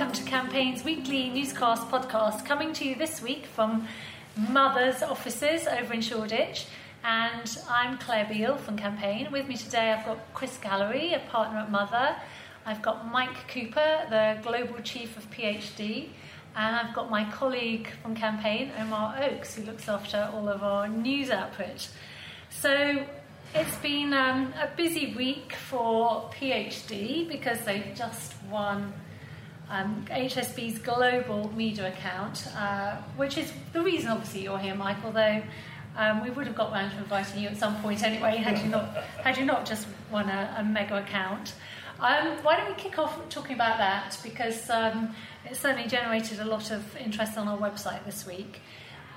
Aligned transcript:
welcome 0.00 0.16
to 0.16 0.30
Campaign's 0.30 0.82
weekly 0.82 1.28
newscast 1.28 1.86
podcast, 1.90 2.46
coming 2.46 2.72
to 2.72 2.88
you 2.88 2.94
this 2.94 3.20
week 3.20 3.44
from 3.44 3.86
Mother's 4.34 5.02
offices 5.02 5.66
over 5.66 5.92
in 5.92 6.00
Shoreditch. 6.00 6.64
And 7.04 7.58
I'm 7.68 7.98
Claire 7.98 8.24
Beale 8.24 8.56
from 8.56 8.78
Campaign. 8.78 9.30
With 9.30 9.46
me 9.46 9.58
today, 9.58 9.92
I've 9.92 10.06
got 10.06 10.18
Chris 10.32 10.56
Gallery, 10.56 11.12
a 11.12 11.18
partner 11.18 11.58
at 11.58 11.70
Mother. 11.70 12.16
I've 12.64 12.80
got 12.80 13.12
Mike 13.12 13.46
Cooper, 13.48 14.06
the 14.08 14.38
global 14.42 14.80
chief 14.82 15.18
of 15.18 15.30
PhD. 15.30 16.08
And 16.56 16.76
I've 16.76 16.94
got 16.94 17.10
my 17.10 17.30
colleague 17.30 17.90
from 18.00 18.14
Campaign, 18.14 18.72
Omar 18.78 19.22
Oakes, 19.22 19.54
who 19.54 19.64
looks 19.64 19.86
after 19.86 20.30
all 20.32 20.48
of 20.48 20.62
our 20.62 20.88
news 20.88 21.28
output. 21.28 21.90
So 22.48 23.04
it's 23.54 23.76
been 23.76 24.14
um, 24.14 24.54
a 24.58 24.74
busy 24.74 25.14
week 25.14 25.52
for 25.68 26.30
PhD 26.32 27.28
because 27.28 27.60
they've 27.66 27.92
just 27.94 28.32
won 28.50 28.94
um, 29.70 30.04
HSBC's 30.10 30.78
global 30.80 31.50
media 31.54 31.88
account, 31.88 32.46
uh, 32.56 32.96
which 33.16 33.38
is 33.38 33.52
the 33.72 33.80
reason, 33.80 34.10
obviously, 34.10 34.42
you're 34.42 34.58
here, 34.58 34.74
Mike. 34.74 34.96
Although 35.04 35.42
um, 35.96 36.22
we 36.22 36.30
would 36.30 36.46
have 36.46 36.56
got 36.56 36.72
round 36.72 36.92
to 36.92 36.98
inviting 36.98 37.42
you 37.42 37.48
at 37.48 37.56
some 37.56 37.80
point 37.80 38.02
anyway, 38.02 38.36
had 38.36 38.58
you 38.58 38.68
not 38.68 38.94
had 39.22 39.38
you 39.38 39.44
not 39.44 39.64
just 39.64 39.86
won 40.10 40.28
a, 40.28 40.56
a 40.58 40.64
mega 40.64 40.98
account. 40.98 41.54
Um, 42.00 42.38
why 42.42 42.56
don't 42.56 42.68
we 42.68 42.74
kick 42.82 42.98
off 42.98 43.28
talking 43.28 43.54
about 43.54 43.76
that 43.76 44.18
because 44.22 44.70
um, 44.70 45.14
it 45.44 45.54
certainly 45.54 45.86
generated 45.86 46.40
a 46.40 46.46
lot 46.46 46.70
of 46.70 46.96
interest 46.96 47.36
on 47.36 47.46
our 47.46 47.58
website 47.58 48.04
this 48.06 48.26
week. 48.26 48.60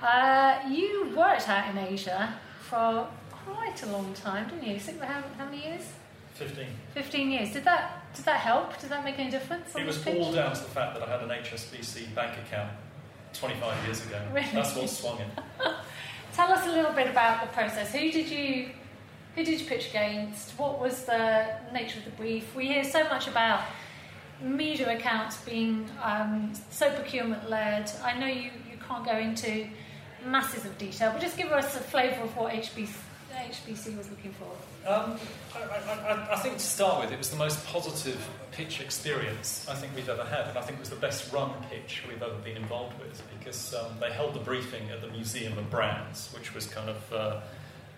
Uh, 0.02 0.58
you 0.68 1.14
worked 1.16 1.48
out 1.48 1.70
in 1.70 1.78
Asia 1.78 2.34
for 2.60 3.08
quite 3.30 3.82
a 3.82 3.86
long 3.86 4.12
time, 4.12 4.48
didn't 4.48 4.66
you? 4.66 4.78
How, 5.00 5.22
how 5.38 5.44
many 5.46 5.64
years? 5.64 5.88
15. 6.34 6.66
15 6.94 7.30
years. 7.30 7.52
Did 7.52 7.64
that 7.64 8.02
did 8.14 8.24
that 8.24 8.40
help? 8.40 8.78
Did 8.80 8.90
that 8.90 9.04
make 9.04 9.18
any 9.18 9.30
difference? 9.30 9.74
It 9.74 9.86
was 9.86 10.04
all 10.06 10.32
down 10.32 10.54
to 10.54 10.60
the 10.60 10.68
fact 10.68 10.94
that 10.94 11.08
I 11.08 11.10
had 11.10 11.22
an 11.22 11.30
HSBC 11.30 12.14
bank 12.14 12.36
account 12.46 12.70
25 13.32 13.84
years 13.84 14.04
ago. 14.06 14.20
Really? 14.32 14.48
That's 14.52 14.74
what 14.76 14.88
swung 14.88 15.20
it. 15.20 15.28
Tell 16.32 16.50
us 16.50 16.66
a 16.66 16.70
little 16.70 16.92
bit 16.92 17.08
about 17.08 17.40
the 17.42 17.48
process. 17.48 17.92
Who 17.92 18.10
did 18.10 18.28
you 18.28 18.70
who 19.34 19.44
did 19.44 19.60
you 19.60 19.66
pitch 19.66 19.90
against? 19.90 20.50
What 20.58 20.80
was 20.80 21.04
the 21.04 21.46
nature 21.72 21.98
of 21.98 22.04
the 22.04 22.10
brief? 22.12 22.54
We 22.54 22.66
hear 22.68 22.84
so 22.84 23.04
much 23.04 23.26
about 23.26 23.62
media 24.40 24.96
accounts 24.96 25.36
being 25.38 25.88
um, 26.02 26.52
so 26.70 26.90
procurement 26.92 27.48
led. 27.48 27.90
I 28.02 28.18
know 28.18 28.26
you, 28.26 28.50
you 28.70 28.78
can't 28.86 29.04
go 29.04 29.16
into 29.16 29.66
masses 30.24 30.64
of 30.64 30.76
detail, 30.78 31.10
but 31.12 31.20
just 31.20 31.36
give 31.36 31.50
us 31.52 31.76
a 31.76 31.80
flavour 31.80 32.22
of 32.22 32.36
what 32.36 32.52
HSBC, 32.52 32.94
HSBC 33.50 33.96
was 33.96 34.10
looking 34.10 34.32
for. 34.32 34.88
Um, 34.88 35.18
I, 35.54 35.62
I, 35.62 36.34
I, 36.34 36.36
think 36.36 36.54
to 36.54 36.64
start 36.64 37.02
with, 37.02 37.12
it 37.12 37.18
was 37.18 37.30
the 37.30 37.36
most 37.36 37.64
positive 37.66 38.18
pitch 38.52 38.80
experience 38.80 39.66
I 39.68 39.74
think 39.74 39.94
we've 39.94 40.08
ever 40.08 40.24
had, 40.24 40.48
and 40.48 40.58
I 40.58 40.60
think 40.60 40.78
it 40.78 40.80
was 40.80 40.90
the 40.90 40.96
best 40.96 41.32
run 41.32 41.50
pitch 41.70 42.02
we've 42.08 42.22
ever 42.22 42.38
been 42.44 42.56
involved 42.56 42.98
with 42.98 43.22
because 43.38 43.74
um, 43.74 43.92
they 44.00 44.12
held 44.12 44.34
the 44.34 44.40
briefing 44.40 44.90
at 44.90 45.00
the 45.00 45.08
Museum 45.08 45.56
of 45.58 45.70
Brands, 45.70 46.30
which 46.34 46.54
was 46.54 46.66
kind 46.66 46.90
of 46.90 47.12
uh, 47.12 47.40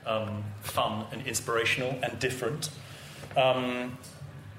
um, 0.07 0.45
fun 0.63 1.07
and 1.13 1.27
inspirational 1.27 1.99
and 2.03 2.19
different. 2.19 2.71
Um, 3.37 3.99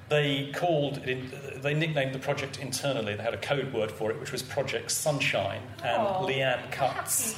they 0.09 0.51
called 0.53 0.99
it, 1.05 1.61
they 1.61 1.73
nicknamed 1.73 2.13
the 2.13 2.19
project 2.19 2.59
internally. 2.59 3.15
They 3.15 3.23
had 3.23 3.33
a 3.33 3.37
code 3.37 3.73
word 3.73 3.91
for 3.91 4.09
it, 4.11 4.19
which 4.19 4.31
was 4.31 4.41
Project 4.41 4.91
Sunshine. 4.91 5.61
And 5.83 6.01
oh, 6.01 6.25
Leanne 6.27 6.71
Cutts, 6.71 7.35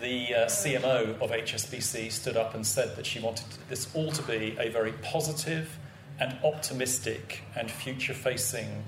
the 0.00 0.34
uh, 0.34 0.46
CMO 0.46 1.20
of 1.20 1.30
HSBC, 1.30 2.10
stood 2.12 2.36
up 2.36 2.54
and 2.54 2.66
said 2.66 2.96
that 2.96 3.06
she 3.06 3.20
wanted 3.20 3.46
this 3.68 3.94
all 3.94 4.12
to 4.12 4.22
be 4.22 4.56
a 4.58 4.68
very 4.70 4.92
positive 4.92 5.78
and 6.20 6.36
optimistic 6.44 7.42
and 7.56 7.70
future-facing 7.70 8.84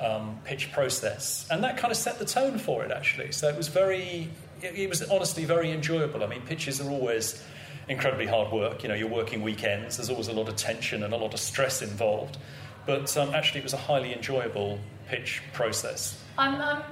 um, 0.00 0.38
pitch 0.44 0.70
process, 0.72 1.46
and 1.50 1.62
that 1.64 1.76
kind 1.76 1.90
of 1.90 1.96
set 1.96 2.18
the 2.18 2.24
tone 2.24 2.58
for 2.58 2.84
it 2.84 2.92
actually. 2.92 3.32
So 3.32 3.48
it 3.48 3.56
was 3.56 3.68
very, 3.68 4.30
it, 4.62 4.74
it 4.74 4.88
was 4.88 5.02
honestly 5.02 5.44
very 5.44 5.72
enjoyable. 5.72 6.22
I 6.22 6.26
mean, 6.26 6.42
pitches 6.42 6.80
are 6.80 6.88
always 6.88 7.42
incredibly 7.88 8.26
hard 8.26 8.52
work. 8.52 8.82
You 8.82 8.88
know, 8.90 8.94
you're 8.94 9.08
working 9.08 9.42
weekends. 9.42 9.96
There's 9.96 10.10
always 10.10 10.28
a 10.28 10.32
lot 10.32 10.48
of 10.48 10.56
tension 10.56 11.02
and 11.02 11.12
a 11.12 11.16
lot 11.16 11.34
of 11.34 11.40
stress 11.40 11.82
involved. 11.82 12.38
But 12.86 13.14
um, 13.16 13.34
actually, 13.34 13.60
it 13.60 13.64
was 13.64 13.74
a 13.74 13.78
highly 13.78 14.14
enjoyable 14.14 14.78
pitch 15.08 15.42
process. 15.52 16.22
I'm, 16.38 16.60
I'm, 16.60 16.82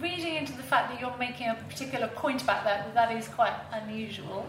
reading 0.00 0.36
into 0.36 0.52
the 0.52 0.62
fact 0.62 0.90
that 0.90 1.00
you're 1.00 1.16
making 1.18 1.48
a 1.48 1.54
particular 1.54 2.08
point 2.08 2.42
about 2.42 2.64
that. 2.64 2.94
That 2.94 3.12
is 3.16 3.28
quite 3.28 3.54
unusual. 3.72 4.48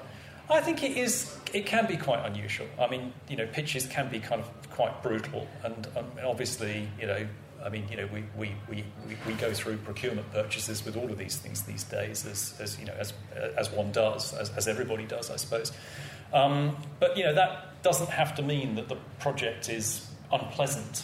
I 0.49 0.61
think 0.61 0.83
it 0.83 0.97
is. 0.97 1.37
It 1.53 1.65
can 1.65 1.85
be 1.85 1.97
quite 1.97 2.25
unusual. 2.25 2.67
I 2.79 2.87
mean, 2.87 3.13
you 3.27 3.35
know, 3.35 3.47
pitches 3.47 3.85
can 3.85 4.09
be 4.09 4.19
kind 4.19 4.41
of 4.41 4.69
quite 4.71 5.01
brutal, 5.03 5.47
and 5.63 5.87
um, 5.95 6.05
obviously, 6.25 6.87
you 6.99 7.05
know, 7.05 7.27
I 7.63 7.69
mean, 7.69 7.85
you 7.89 7.97
know, 7.97 8.07
we, 8.11 8.23
we, 8.37 8.55
we, 8.69 8.85
we 9.27 9.33
go 9.33 9.53
through 9.53 9.77
procurement 9.77 10.31
purchases 10.31 10.85
with 10.85 10.95
all 10.95 11.09
of 11.11 11.17
these 11.17 11.37
things 11.37 11.63
these 11.63 11.83
days, 11.83 12.25
as, 12.25 12.55
as 12.59 12.79
you 12.79 12.85
know, 12.85 12.93
as, 12.97 13.13
as 13.57 13.69
one 13.71 13.91
does, 13.91 14.33
as, 14.33 14.49
as 14.51 14.67
everybody 14.67 15.05
does, 15.05 15.29
I 15.29 15.35
suppose. 15.35 15.71
Um, 16.33 16.77
but 16.99 17.17
you 17.17 17.23
know, 17.23 17.33
that 17.33 17.81
doesn't 17.83 18.09
have 18.09 18.35
to 18.35 18.41
mean 18.41 18.75
that 18.75 18.87
the 18.87 18.97
project 19.19 19.69
is 19.69 20.07
unpleasant. 20.31 21.03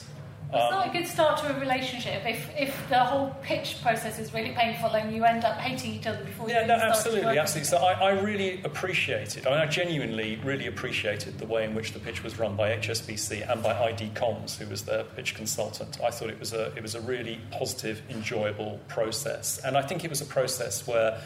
It's 0.54 0.72
not 0.72 0.88
a 0.88 0.92
good 0.98 1.08
start 1.08 1.40
to 1.40 1.56
a 1.56 1.60
relationship 1.60 2.26
if, 2.26 2.50
if 2.58 2.90
the 2.90 3.00
whole 3.00 3.36
pitch 3.42 3.82
process 3.82 4.20
is 4.20 4.34
really 4.34 4.52
painful 4.52 4.90
and 4.90 5.14
you 5.14 5.26
end 5.26 5.44
up 5.44 5.58
hating 5.58 5.94
each 5.94 6.08
other 6.08 6.24
before 6.24 6.50
yeah, 6.50 6.62
you 6.62 6.68
no, 6.68 6.76
absolutely, 6.76 7.38
absolutely. 7.38 7.70
So 7.70 7.78
I, 7.78 7.94
I 7.94 8.10
really 8.22 8.62
appreciated, 8.64 9.48
I, 9.48 9.50
mean, 9.50 9.60
I 9.60 9.66
genuinely 9.66 10.40
really 10.44 10.68
appreciated 10.68 11.40
the 11.40 11.46
way 11.46 11.66
in 11.66 11.76
which 11.76 11.94
the 11.94 12.00
pitch 12.00 12.24
was 12.24 12.40
run 12.40 12.56
by 12.56 12.76
HSBC 12.78 13.52
and 13.52 13.62
by 13.62 13.78
ID 13.78 14.12
Comms, 14.14 14.58
who 14.58 14.68
was 14.68 14.84
their 14.84 15.04
pitch 15.04 15.36
consultant. 15.36 16.00
I 16.02 16.12
thought 16.12 16.30
it 16.30 16.40
was 16.40 16.54
a 16.54 16.74
it 16.76 16.82
was 16.82 16.96
a 16.96 17.02
really 17.02 17.40
positive, 17.52 18.02
enjoyable 18.10 18.80
process, 18.88 19.60
and 19.60 19.78
I 19.78 19.82
think 19.82 20.04
it 20.04 20.10
was 20.10 20.22
a 20.22 20.26
process 20.26 20.88
where, 20.88 21.20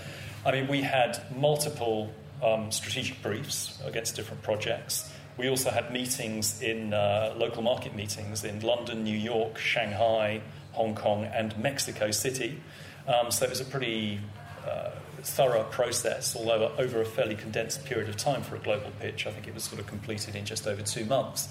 I 0.46 0.51
mean, 0.51 0.68
we 0.68 0.81
had 0.81 1.22
multiple 1.36 2.12
um, 2.44 2.72
strategic 2.72 3.22
briefs 3.22 3.80
against 3.86 4.16
different 4.16 4.41
projects. 4.44 5.12
We 5.40 5.48
also 5.48 5.70
had 5.70 5.94
meetings 5.94 6.62
in 6.62 6.94
uh, 6.94 7.34
local 7.38 7.62
market 7.62 7.96
meetings 7.96 8.44
in 8.44 8.60
London, 8.60 9.06
New 9.06 9.18
York, 9.18 9.58
Shanghai, 9.58 10.42
Hong 10.74 10.96
Kong, 10.96 11.24
and 11.24 11.58
Mexico 11.58 12.12
City. 12.12 12.60
Um, 13.08 13.32
so 13.32 13.46
it 13.46 13.50
was 13.50 13.62
a 13.62 13.66
pretty 13.66 14.20
uh, 14.68 14.90
thorough 15.24 15.64
process, 15.64 16.36
although 16.36 16.74
over 16.78 17.02
a 17.02 17.06
fairly 17.06 17.36
condensed 17.36 17.86
period 17.86 18.10
of 18.10 18.18
time 18.18 18.42
for 18.42 18.58
a 18.58 18.60
global 18.60 18.92
pitch. 19.00 19.28
I 19.28 19.32
think 19.32 19.48
it 19.48 19.54
was 19.54 19.64
sort 19.64 19.80
of 19.80 19.88
completed 19.88 20.36
in 20.36 20.44
just 20.44 20.68
over 20.68 20.82
two 20.82 21.06
months. 21.06 21.48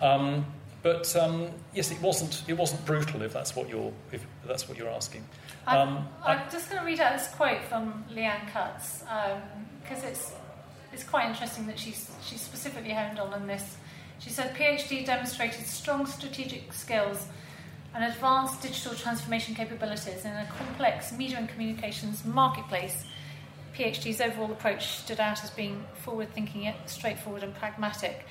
Um, 0.00 0.46
but 0.84 1.14
um, 1.16 1.48
yes, 1.74 1.90
it 1.90 2.00
wasn't. 2.00 2.44
It 2.46 2.56
wasn't 2.56 2.86
brutal. 2.86 3.22
If 3.22 3.32
that's 3.32 3.56
what 3.56 3.68
you're, 3.68 3.92
if 4.12 4.24
that's 4.46 4.68
what 4.68 4.78
you're 4.78 4.88
asking. 4.88 5.24
I'm, 5.66 5.88
um, 5.88 6.08
I'm 6.24 6.50
just 6.50 6.70
going 6.70 6.80
to 6.80 6.86
read 6.86 7.00
out 7.00 7.18
this 7.18 7.28
quote 7.28 7.64
from 7.64 8.04
Leanne 8.14 8.48
Cutts 8.52 9.02
because 9.82 10.02
um, 10.04 10.08
it's 10.08 10.32
it's 10.92 11.04
quite 11.04 11.28
interesting 11.28 11.66
that 11.66 11.78
she's, 11.78 12.10
she's 12.24 12.40
specifically 12.40 12.92
honed 12.92 13.18
on 13.18 13.32
in 13.40 13.46
this. 13.46 13.76
She 14.18 14.30
said 14.30 14.54
PhD 14.54 15.04
demonstrated 15.04 15.66
strong 15.66 16.06
strategic 16.06 16.72
skills 16.72 17.26
and 17.94 18.04
advanced 18.04 18.62
digital 18.62 18.94
transformation 18.94 19.54
capabilities 19.54 20.24
in 20.24 20.30
a 20.30 20.48
complex 20.56 21.12
media 21.12 21.38
and 21.38 21.48
communications 21.48 22.24
marketplace. 22.24 23.04
PhD's 23.76 24.20
overall 24.20 24.52
approach 24.52 24.86
stood 24.86 25.20
out 25.20 25.42
as 25.42 25.50
being 25.50 25.84
forward 25.94 26.32
thinking, 26.32 26.72
straightforward, 26.86 27.42
and 27.42 27.54
pragmatic. 27.54 28.26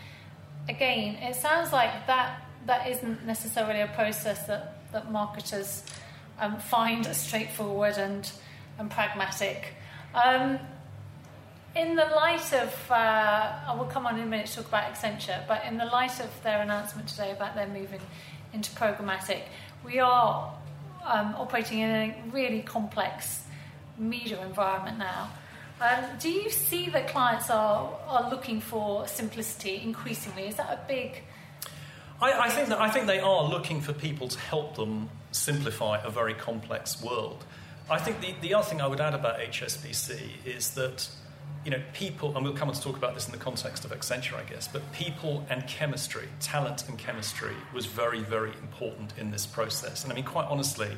Again, 0.69 1.15
it 1.15 1.35
sounds 1.35 1.73
like 1.73 2.07
that, 2.07 2.43
that 2.67 2.87
isn't 2.87 3.25
necessarily 3.25 3.81
a 3.81 3.87
process 3.87 4.45
that, 4.47 4.77
that 4.91 5.11
marketers 5.11 5.83
um, 6.39 6.57
find 6.59 7.05
straightforward 7.07 7.97
and, 7.97 8.31
and 8.77 8.89
pragmatic. 8.89 9.73
Um, 10.13 10.59
in 11.75 11.95
the 11.95 12.05
light 12.05 12.53
of, 12.53 12.91
uh, 12.91 12.93
I 13.67 13.75
will 13.77 13.85
come 13.85 14.05
on 14.05 14.17
in 14.17 14.23
a 14.23 14.25
minute 14.25 14.47
to 14.47 14.57
talk 14.57 14.67
about 14.67 14.93
Accenture, 14.93 15.47
but 15.47 15.63
in 15.65 15.77
the 15.77 15.85
light 15.85 16.19
of 16.19 16.29
their 16.43 16.61
announcement 16.61 17.07
today 17.07 17.31
about 17.31 17.55
their 17.55 17.67
moving 17.67 18.01
into 18.53 18.71
programmatic, 18.71 19.43
we 19.85 19.99
are 19.99 20.53
um, 21.05 21.33
operating 21.37 21.79
in 21.79 21.89
a 21.89 22.15
really 22.31 22.61
complex 22.61 23.43
media 23.97 24.43
environment 24.45 24.97
now. 24.97 25.29
Um, 25.79 26.05
do 26.19 26.29
you 26.29 26.49
see 26.49 26.89
that 26.89 27.07
clients 27.07 27.49
are, 27.49 27.97
are 28.05 28.29
looking 28.29 28.61
for 28.61 29.07
simplicity 29.07 29.81
increasingly? 29.83 30.47
Is 30.47 30.55
that 30.55 30.69
a 30.69 30.79
big. 30.87 31.23
I, 32.21 32.33
I, 32.33 32.49
think 32.49 32.69
that, 32.69 32.79
I 32.79 32.89
think 32.89 33.07
they 33.07 33.19
are 33.19 33.43
looking 33.43 33.81
for 33.81 33.93
people 33.93 34.27
to 34.27 34.39
help 34.39 34.75
them 34.75 35.09
simplify 35.31 35.99
a 36.03 36.09
very 36.11 36.35
complex 36.35 37.01
world. 37.01 37.43
I 37.89 37.97
think 37.97 38.21
the, 38.21 38.35
the 38.41 38.53
other 38.53 38.65
thing 38.65 38.79
I 38.79 38.87
would 38.87 39.01
add 39.01 39.15
about 39.15 39.39
HSBC 39.39 40.45
is 40.45 40.71
that 40.75 41.09
you 41.65 41.71
know, 41.71 41.81
people, 41.93 42.35
and 42.35 42.43
we'll 42.43 42.55
come 42.55 42.69
on 42.69 42.75
to 42.75 42.81
talk 42.81 42.97
about 42.97 43.13
this 43.13 43.27
in 43.27 43.31
the 43.31 43.37
context 43.37 43.85
of 43.85 43.91
Accenture, 43.91 44.33
I 44.33 44.43
guess, 44.43 44.67
but 44.67 44.91
people 44.91 45.45
and 45.49 45.65
chemistry, 45.67 46.27
talent 46.39 46.87
and 46.89 46.97
chemistry 46.97 47.53
was 47.73 47.85
very, 47.85 48.21
very 48.21 48.51
important 48.61 49.13
in 49.17 49.31
this 49.31 49.45
process. 49.45 50.03
And 50.03 50.11
I 50.11 50.15
mean, 50.15 50.25
quite 50.25 50.47
honestly, 50.47 50.89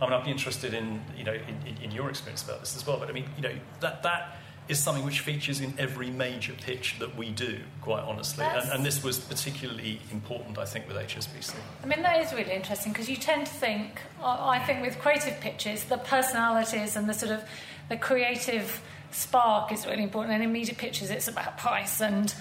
I 0.00 0.04
mean, 0.04 0.12
I'd 0.12 0.24
be 0.24 0.30
interested 0.30 0.74
in, 0.74 1.00
you 1.16 1.24
know, 1.24 1.34
in, 1.34 1.76
in 1.82 1.90
your 1.92 2.08
experience 2.08 2.42
about 2.42 2.60
this 2.60 2.76
as 2.76 2.86
well, 2.86 2.98
but 2.98 3.08
I 3.08 3.12
mean, 3.12 3.26
you 3.36 3.42
know, 3.42 3.54
that, 3.80 4.02
that 4.02 4.38
is 4.68 4.78
something 4.78 5.04
which 5.04 5.20
features 5.20 5.60
in 5.60 5.72
every 5.78 6.10
major 6.10 6.52
pitch 6.52 6.96
that 6.98 7.16
we 7.16 7.30
do, 7.30 7.58
quite 7.80 8.02
honestly. 8.02 8.44
And, 8.44 8.70
and, 8.70 8.84
this 8.84 9.02
was 9.02 9.18
particularly 9.18 9.98
important, 10.12 10.58
I 10.58 10.66
think, 10.66 10.86
with 10.86 10.96
HSBC. 10.96 11.54
I 11.82 11.86
mean, 11.86 12.02
that 12.02 12.20
is 12.20 12.32
really 12.32 12.52
interesting 12.52 12.92
because 12.92 13.08
you 13.08 13.16
tend 13.16 13.46
to 13.46 13.52
think, 13.52 14.02
I 14.22 14.58
think, 14.58 14.82
with 14.82 14.98
creative 14.98 15.40
pitches, 15.40 15.84
the 15.84 15.96
personalities 15.96 16.96
and 16.96 17.08
the 17.08 17.14
sort 17.14 17.32
of 17.32 17.42
the 17.88 17.96
creative 17.96 18.82
spark 19.10 19.72
is 19.72 19.86
really 19.86 20.02
important. 20.02 20.34
And 20.34 20.42
in 20.42 20.52
media 20.52 20.74
pitches, 20.74 21.10
it's 21.10 21.28
about 21.28 21.58
price 21.58 22.00
and 22.00 22.34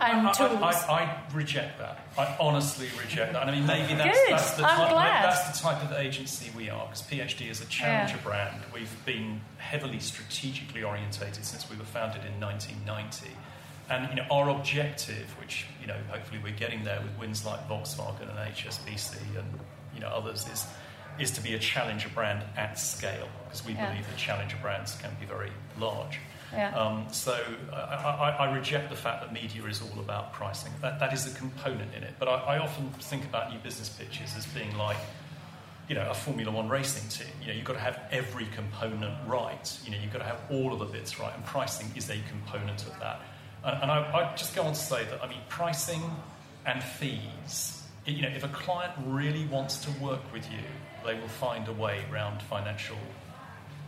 and 0.00 0.26
I, 0.26 0.32
tools. 0.32 0.50
I, 0.60 0.72
I, 0.88 1.00
I, 1.02 1.22
reject 1.32 1.78
that. 1.78 2.06
I 2.18 2.36
honestly 2.40 2.88
reject 3.00 3.32
that. 3.32 3.42
And 3.42 3.50
I 3.50 3.54
mean, 3.54 3.66
maybe 3.66 3.94
that's, 3.94 4.28
that's, 4.28 4.50
the, 4.52 4.62
type, 4.62 4.90
that's 4.90 5.50
the 5.50 5.64
type 5.64 5.82
of 5.82 5.92
agency 5.92 6.50
we 6.56 6.68
are, 6.68 6.86
because 6.86 7.02
PhD 7.02 7.50
is 7.50 7.60
a 7.60 7.66
challenger 7.66 8.16
yeah. 8.16 8.22
brand. 8.22 8.62
We've 8.72 9.04
been 9.04 9.40
heavily 9.58 10.00
strategically 10.00 10.82
orientated 10.82 11.44
since 11.44 11.70
we 11.70 11.76
were 11.76 11.84
founded 11.84 12.24
in 12.24 12.40
1990. 12.40 13.30
And 13.90 14.08
you 14.10 14.16
know, 14.16 14.26
our 14.30 14.48
objective, 14.48 15.34
which 15.38 15.66
you 15.80 15.86
know, 15.86 15.96
hopefully 16.08 16.40
we're 16.42 16.56
getting 16.56 16.84
there 16.84 17.00
with 17.02 17.18
wins 17.18 17.44
like 17.44 17.68
Volkswagen 17.68 18.22
and 18.22 18.54
HSBC 18.54 19.16
and 19.38 19.46
you 19.94 20.00
know 20.00 20.08
others, 20.08 20.46
is 20.52 20.66
is 21.20 21.30
to 21.32 21.40
be 21.40 21.54
a 21.54 21.58
challenger 21.58 22.08
brand 22.08 22.42
at 22.56 22.78
scale 22.78 23.28
because 23.44 23.64
we 23.64 23.74
yeah. 23.74 23.90
believe 23.90 24.08
that 24.08 24.16
challenger 24.16 24.56
brands 24.62 24.96
can 24.96 25.10
be 25.20 25.26
very 25.26 25.52
large. 25.78 26.18
Yeah. 26.52 26.76
Um, 26.76 27.06
so 27.10 27.38
I, 27.72 27.76
I, 27.76 28.30
I, 28.40 28.54
reject 28.54 28.90
the 28.90 28.96
fact 28.96 29.22
that 29.22 29.32
media 29.32 29.64
is 29.64 29.82
all 29.82 29.98
about 29.98 30.32
pricing. 30.32 30.72
That, 30.82 31.00
that 31.00 31.12
is 31.12 31.26
a 31.26 31.36
component 31.36 31.92
in 31.94 32.02
it. 32.04 32.14
But 32.18 32.28
I, 32.28 32.34
I, 32.34 32.58
often 32.58 32.90
think 33.00 33.24
about 33.24 33.52
new 33.52 33.58
business 33.58 33.88
pitches 33.88 34.36
as 34.36 34.46
being 34.46 34.76
like, 34.76 34.96
you 35.88 35.94
know, 35.94 36.08
a 36.08 36.14
Formula 36.14 36.52
One 36.52 36.68
racing 36.68 37.08
team. 37.08 37.32
You 37.40 37.48
know, 37.48 37.52
you've 37.54 37.64
got 37.64 37.72
to 37.72 37.80
have 37.80 38.00
every 38.12 38.46
component 38.54 39.14
right. 39.26 39.78
You 39.84 39.90
know, 39.90 39.98
you've 40.00 40.12
got 40.12 40.20
to 40.20 40.24
have 40.24 40.40
all 40.50 40.72
of 40.72 40.78
the 40.78 40.84
bits 40.84 41.18
right, 41.18 41.34
and 41.34 41.44
pricing 41.44 41.90
is 41.96 42.08
a 42.08 42.18
component 42.28 42.82
of 42.86 42.98
that. 43.00 43.20
And, 43.64 43.82
and 43.82 43.90
I, 43.90 44.30
I 44.30 44.36
just 44.36 44.54
go 44.54 44.62
on 44.62 44.74
to 44.74 44.78
say 44.78 45.04
that 45.04 45.24
I 45.24 45.28
mean, 45.28 45.40
pricing 45.48 46.02
and 46.66 46.82
fees. 46.82 47.82
You 48.06 48.22
know, 48.22 48.28
if 48.28 48.44
a 48.44 48.48
client 48.48 48.92
really 49.06 49.46
wants 49.46 49.78
to 49.86 49.90
work 50.00 50.32
with 50.32 50.44
you, 50.52 50.60
they 51.04 51.18
will 51.18 51.28
find 51.28 51.66
a 51.68 51.72
way 51.72 52.04
around 52.12 52.42
financial 52.42 52.98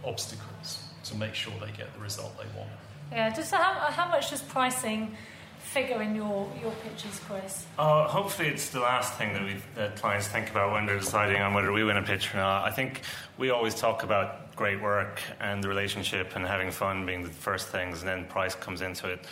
obstacles 0.04 0.86
to 1.10 1.16
make 1.16 1.34
sure 1.34 1.52
they 1.60 1.72
get 1.72 1.92
the 1.94 2.00
result 2.00 2.36
they 2.38 2.58
want. 2.58 2.70
Yeah, 3.12 3.30
just 3.30 3.52
how, 3.52 3.74
how 3.74 4.08
much 4.08 4.30
does 4.30 4.42
pricing 4.42 5.14
figure 5.58 6.02
in 6.02 6.14
your, 6.14 6.50
your 6.60 6.72
pitches, 6.72 7.20
Chris? 7.20 7.66
Uh, 7.78 8.06
hopefully, 8.08 8.48
it's 8.48 8.70
the 8.70 8.80
last 8.80 9.14
thing 9.14 9.32
that, 9.34 9.42
we 9.42 9.56
that 9.74 9.96
clients 9.96 10.26
think 10.26 10.50
about 10.50 10.72
when 10.72 10.86
they're 10.86 10.98
deciding 10.98 11.40
on 11.40 11.54
whether 11.54 11.72
we 11.72 11.84
win 11.84 11.96
a 11.96 12.02
pitch 12.02 12.32
or 12.34 12.38
not. 12.38 12.64
I 12.64 12.70
think 12.70 13.02
we 13.38 13.50
always 13.50 13.74
talk 13.74 14.02
about 14.02 14.54
great 14.56 14.80
work 14.80 15.20
and 15.40 15.62
the 15.62 15.68
relationship 15.68 16.34
and 16.34 16.46
having 16.46 16.70
fun 16.70 17.06
being 17.06 17.22
the 17.22 17.30
first 17.30 17.68
things, 17.68 18.00
and 18.00 18.08
then 18.08 18.24
price 18.24 18.54
comes 18.54 18.80
into 18.80 19.08
it 19.08 19.24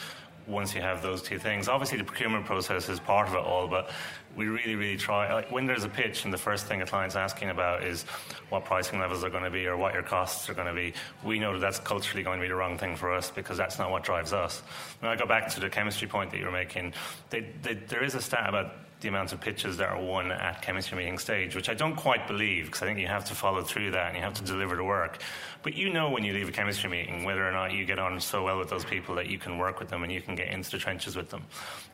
once 0.47 0.75
you 0.75 0.83
have 0.83 1.03
those 1.03 1.23
two 1.23 1.39
things. 1.39 1.69
Obviously, 1.69 1.99
the 1.99 2.05
procurement 2.05 2.45
process 2.45 2.89
is 2.89 3.01
part 3.01 3.27
of 3.29 3.35
it 3.35 3.41
all, 3.41 3.67
but 3.67 3.91
we 4.37 4.47
really, 4.47 4.75
really 4.75 4.97
try. 4.97 5.33
Like 5.33 5.51
when 5.51 5.67
there's 5.67 5.85
a 5.85 5.89
pitch, 5.89 6.25
and 6.25 6.33
the 6.33 6.39
first 6.39 6.67
thing 6.67 6.83
a 6.83 6.87
client's 6.87 7.17
asking 7.17 7.51
about 7.51 7.85
is 7.85 8.03
what 8.49 8.65
pricing 8.65 8.99
levels 8.99 9.25
are 9.25 9.31
going 9.31 9.45
to 9.45 9.51
be 9.51 9.67
or 9.67 9.77
what 9.77 9.95
your 9.95 10.03
costs 10.03 10.49
are 10.49 10.55
going 10.55 10.67
to 10.67 10.75
be, 10.75 10.93
we 11.25 11.39
know 11.39 11.53
that 11.53 11.61
that's 11.61 11.79
culturally 11.81 12.23
going 12.23 12.39
to 12.39 12.43
be 12.43 12.49
the 12.49 12.55
wrong 12.55 12.79
thing 12.79 12.97
for 12.97 13.13
us 13.13 13.31
because 13.31 13.57
that's 13.57 13.79
not 13.79 13.91
what 13.91 14.05
drives 14.05 14.33
us. 14.33 14.63
And 15.01 15.09
I 15.09 15.17
go 15.17 15.27
back 15.27 15.49
to 15.55 15.61
the 15.61 15.71
chemistry 15.71 16.09
point 16.09 16.31
that 16.31 16.39
you 16.39 16.47
were 16.47 16.53
making, 16.53 16.95
they, 17.31 17.47
they, 17.63 17.75
there 17.75 18.05
is 18.05 18.15
a 18.15 18.21
stat 18.21 18.49
about 18.49 18.75
the 19.01 19.09
amount 19.09 19.33
of 19.33 19.41
pitches 19.41 19.77
that 19.77 19.89
are 19.91 20.01
won 20.01 20.33
at 20.33 20.63
chemistry 20.63 20.97
meeting 20.97 21.19
stage, 21.19 21.55
which 21.55 21.69
I 21.69 21.75
don't 21.75 21.97
quite 21.97 22.27
believe 22.27 22.67
because 22.67 22.83
I 22.83 22.87
think 22.87 22.99
you 22.99 23.07
have 23.07 23.25
to 23.27 23.35
follow 23.35 23.63
through 23.63 23.91
that 23.91 24.09
and 24.09 24.17
you 24.17 24.23
have 24.23 24.35
to 24.35 24.45
deliver 24.45 24.77
the 24.77 24.85
work. 24.85 25.21
But 25.63 25.75
you 25.75 25.93
know 25.93 26.11
when 26.11 26.25
you 26.25 26.33
leave 26.33 26.49
a 26.49 26.53
chemistry 26.53 26.89
meeting 26.89 27.25
whether 27.25 27.47
or 27.47 27.53
not 27.53 27.73
you 27.73 27.85
get 27.85 27.99
on 27.99 28.21
so 28.21 28.45
well 28.45 28.59
with 28.59 28.71
those 28.71 28.85
people 28.85 29.15
that 29.17 29.27
you 29.27 29.39
can 29.39 29.59
work 29.59 29.79
with 29.79 29.89
them 29.89 30.03
and 30.03 30.13
you 30.13 30.23
can 30.23 30.35
get 30.35 30.49
into 30.49 30.71
the 30.71 30.79
trenches 30.79 31.17
with 31.17 31.31
them. 31.31 31.43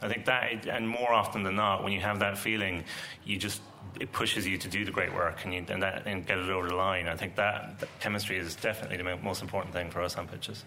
I 0.01 0.09
think 0.09 0.25
that, 0.27 0.67
and 0.67 0.89
more 0.89 1.13
often 1.13 1.43
than 1.43 1.57
not, 1.57 1.83
when 1.83 1.93
you 1.93 2.01
have 2.01 2.21
that 2.21 2.39
feeling, 2.39 2.85
you 3.25 3.39
just 3.39 3.61
it 3.99 4.13
pushes 4.13 4.47
you 4.47 4.57
to 4.59 4.69
do 4.69 4.85
the 4.85 4.91
great 4.91 5.13
work 5.13 5.45
and, 5.45 5.53
you, 5.53 5.65
and, 5.69 5.83
that, 5.83 6.07
and 6.07 6.27
get 6.27 6.39
it 6.39 6.49
over 6.49 6.69
the 6.69 6.75
line. 6.75 7.09
I 7.09 7.17
think 7.17 7.35
that, 7.37 7.81
that 7.81 7.89
chemistry 7.99 8.39
is 8.39 8.55
definitely 8.55 8.97
the 8.99 9.17
most 9.17 9.43
important 9.43 9.75
thing 9.75 9.91
for 9.91 10.01
us 10.03 10.17
on 10.17 10.29
pitches. 10.29 10.65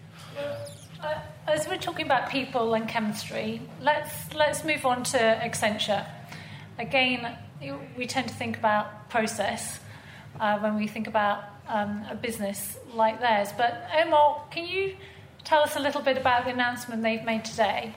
Uh, 1.02 1.14
as 1.46 1.68
we're 1.68 1.78
talking 1.78 2.06
about 2.06 2.30
people 2.30 2.74
and 2.74 2.88
chemistry, 2.88 3.60
let's 3.82 4.32
let's 4.34 4.64
move 4.64 4.86
on 4.86 5.02
to 5.02 5.18
Accenture. 5.18 6.06
Again, 6.78 7.36
we 7.96 8.06
tend 8.06 8.28
to 8.28 8.34
think 8.34 8.56
about 8.58 9.08
process 9.08 9.78
uh, 10.40 10.58
when 10.58 10.76
we 10.76 10.88
think 10.88 11.06
about 11.06 11.44
um, 11.68 12.04
a 12.10 12.14
business 12.14 12.76
like 12.92 13.20
theirs. 13.20 13.50
But 13.56 13.88
Omar, 13.96 14.42
can 14.50 14.66
you 14.66 14.96
tell 15.44 15.62
us 15.62 15.76
a 15.76 15.80
little 15.80 16.00
bit 16.00 16.16
about 16.16 16.44
the 16.44 16.50
announcement 16.50 17.02
they've 17.02 17.24
made 17.24 17.44
today? 17.44 17.94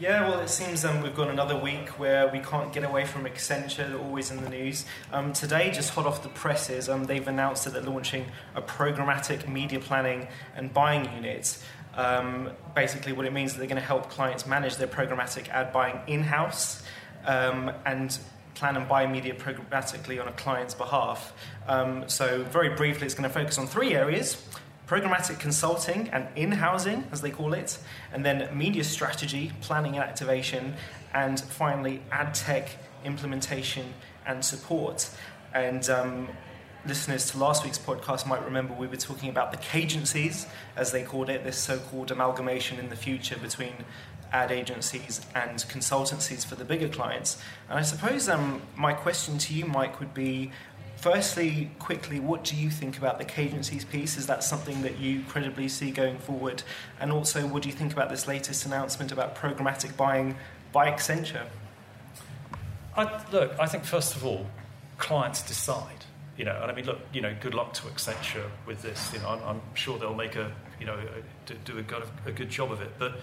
Yeah, 0.00 0.28
well, 0.28 0.40
it 0.40 0.48
seems 0.48 0.84
um, 0.84 1.00
we've 1.00 1.14
got 1.14 1.28
another 1.28 1.56
week 1.56 1.90
where 1.90 2.26
we 2.26 2.40
can't 2.40 2.72
get 2.72 2.82
away 2.82 3.04
from 3.04 3.24
Accenture, 3.24 3.88
they're 3.88 3.98
always 3.98 4.32
in 4.32 4.42
the 4.42 4.50
news. 4.50 4.84
Um, 5.12 5.32
today, 5.32 5.70
just 5.70 5.90
hot 5.90 6.06
off 6.06 6.24
the 6.24 6.28
presses, 6.30 6.88
um, 6.88 7.04
they've 7.04 7.28
announced 7.28 7.64
that 7.64 7.72
they're 7.74 7.82
launching 7.82 8.26
a 8.56 8.62
programmatic 8.62 9.46
media 9.46 9.78
planning 9.78 10.26
and 10.56 10.74
buying 10.74 11.04
unit. 11.14 11.56
Um, 11.94 12.50
basically, 12.74 13.12
what 13.12 13.26
it 13.26 13.32
means 13.32 13.52
is 13.52 13.58
they're 13.58 13.68
going 13.68 13.80
to 13.80 13.86
help 13.86 14.10
clients 14.10 14.44
manage 14.44 14.76
their 14.76 14.88
programmatic 14.88 15.48
ad 15.50 15.72
buying 15.72 16.00
in 16.08 16.22
house 16.24 16.81
um, 17.26 17.70
and 17.86 18.18
plan 18.54 18.76
and 18.76 18.88
buy 18.88 19.06
media 19.06 19.34
programmatically 19.34 20.20
on 20.20 20.28
a 20.28 20.32
client's 20.32 20.74
behalf. 20.74 21.32
Um, 21.66 22.08
so, 22.08 22.42
very 22.44 22.70
briefly, 22.70 23.06
it's 23.06 23.14
going 23.14 23.28
to 23.28 23.34
focus 23.34 23.58
on 23.58 23.66
three 23.66 23.94
areas 23.94 24.42
programmatic 24.92 25.38
consulting 25.38 26.08
and 26.10 26.28
in 26.36 26.52
housing, 26.52 27.02
as 27.12 27.22
they 27.22 27.30
call 27.30 27.54
it, 27.54 27.78
and 28.12 28.26
then 28.26 28.46
media 28.56 28.84
strategy, 28.84 29.50
planning 29.62 29.94
and 29.94 30.04
activation, 30.04 30.74
and 31.14 31.40
finally, 31.40 32.02
ad 32.10 32.34
tech 32.34 32.68
implementation 33.04 33.94
and 34.26 34.44
support. 34.44 35.08
And 35.54 35.88
um, 35.88 36.28
listeners 36.86 37.30
to 37.30 37.38
last 37.38 37.64
week's 37.64 37.78
podcast 37.78 38.26
might 38.26 38.44
remember 38.44 38.74
we 38.74 38.86
were 38.86 38.96
talking 38.96 39.30
about 39.30 39.52
the 39.52 39.78
agencies, 39.78 40.46
as 40.76 40.92
they 40.92 41.02
called 41.02 41.30
it, 41.30 41.44
this 41.44 41.56
so 41.56 41.78
called 41.78 42.10
amalgamation 42.10 42.78
in 42.78 42.88
the 42.88 42.96
future 42.96 43.38
between 43.38 43.72
ad 44.32 44.50
agencies 44.50 45.20
and 45.34 45.58
consultancies 45.58 46.44
for 46.44 46.54
the 46.54 46.64
bigger 46.64 46.88
clients. 46.88 47.38
And 47.68 47.78
I 47.78 47.82
suppose 47.82 48.28
um, 48.28 48.62
my 48.76 48.92
question 48.92 49.38
to 49.38 49.54
you, 49.54 49.66
Mike, 49.66 50.00
would 50.00 50.14
be 50.14 50.50
firstly, 50.96 51.70
quickly, 51.78 52.20
what 52.20 52.44
do 52.44 52.56
you 52.56 52.70
think 52.70 52.96
about 52.96 53.18
the 53.18 53.40
agencies 53.40 53.84
piece? 53.84 54.16
Is 54.16 54.26
that 54.28 54.44
something 54.44 54.82
that 54.82 54.98
you 54.98 55.22
credibly 55.28 55.68
see 55.68 55.90
going 55.90 56.18
forward? 56.18 56.62
And 57.00 57.10
also, 57.10 57.46
what 57.46 57.62
do 57.62 57.68
you 57.68 57.74
think 57.74 57.92
about 57.92 58.08
this 58.08 58.26
latest 58.28 58.64
announcement 58.66 59.12
about 59.12 59.34
programmatic 59.34 59.96
buying 59.96 60.36
by 60.72 60.90
Accenture? 60.90 61.46
I, 62.96 63.22
look, 63.32 63.52
I 63.58 63.66
think 63.66 63.84
first 63.84 64.14
of 64.16 64.24
all, 64.24 64.46
clients 64.98 65.42
decide. 65.42 66.04
You 66.36 66.46
know, 66.46 66.58
and 66.62 66.70
I 66.70 66.74
mean, 66.74 66.86
look, 66.86 67.00
you 67.12 67.20
know, 67.20 67.34
good 67.40 67.52
luck 67.52 67.74
to 67.74 67.82
Accenture 67.82 68.48
with 68.66 68.80
this. 68.80 69.12
You 69.12 69.18
know, 69.20 69.28
I'm, 69.28 69.42
I'm 69.42 69.60
sure 69.74 69.98
they'll 69.98 70.14
make 70.14 70.36
a, 70.36 70.50
you 70.80 70.86
know, 70.86 70.96
a, 70.96 71.54
do 71.64 71.78
a, 71.78 72.28
a 72.28 72.32
good 72.32 72.48
job 72.48 72.72
of 72.72 72.80
it. 72.80 72.90
But 72.98 73.20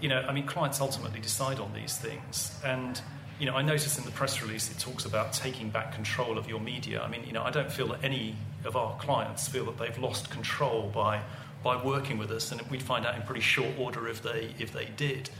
you 0.00 0.08
know, 0.08 0.20
I 0.20 0.32
mean, 0.32 0.46
clients 0.46 0.80
ultimately 0.80 1.20
decide 1.20 1.60
on 1.60 1.72
these 1.72 1.96
things. 1.96 2.58
And, 2.64 3.00
you 3.38 3.46
know, 3.46 3.54
I 3.54 3.62
notice 3.62 3.98
in 3.98 4.04
the 4.04 4.10
press 4.10 4.42
release 4.42 4.70
it 4.70 4.78
talks 4.78 5.04
about 5.04 5.32
taking 5.32 5.70
back 5.70 5.94
control 5.94 6.38
of 6.38 6.48
your 6.48 6.60
media. 6.60 7.02
I 7.02 7.08
mean, 7.08 7.24
you 7.26 7.32
know, 7.32 7.42
I 7.42 7.50
don't 7.50 7.70
feel 7.70 7.88
that 7.88 8.04
any 8.04 8.36
of 8.64 8.76
our 8.76 8.96
clients 8.98 9.48
feel 9.48 9.64
that 9.66 9.78
they've 9.78 9.98
lost 9.98 10.30
control 10.30 10.90
by, 10.94 11.22
by 11.62 11.82
working 11.82 12.18
with 12.18 12.30
us, 12.30 12.52
and 12.52 12.60
we'd 12.70 12.82
find 12.82 13.06
out 13.06 13.14
in 13.14 13.22
pretty 13.22 13.40
short 13.40 13.70
order 13.78 14.08
if 14.08 14.22
they, 14.22 14.54
if 14.58 14.72
they 14.72 14.88
did. 14.96 15.30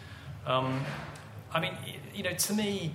Um, 0.46 0.84
I 1.52 1.60
mean, 1.60 1.72
you 2.14 2.22
know, 2.22 2.34
to 2.34 2.52
me, 2.52 2.92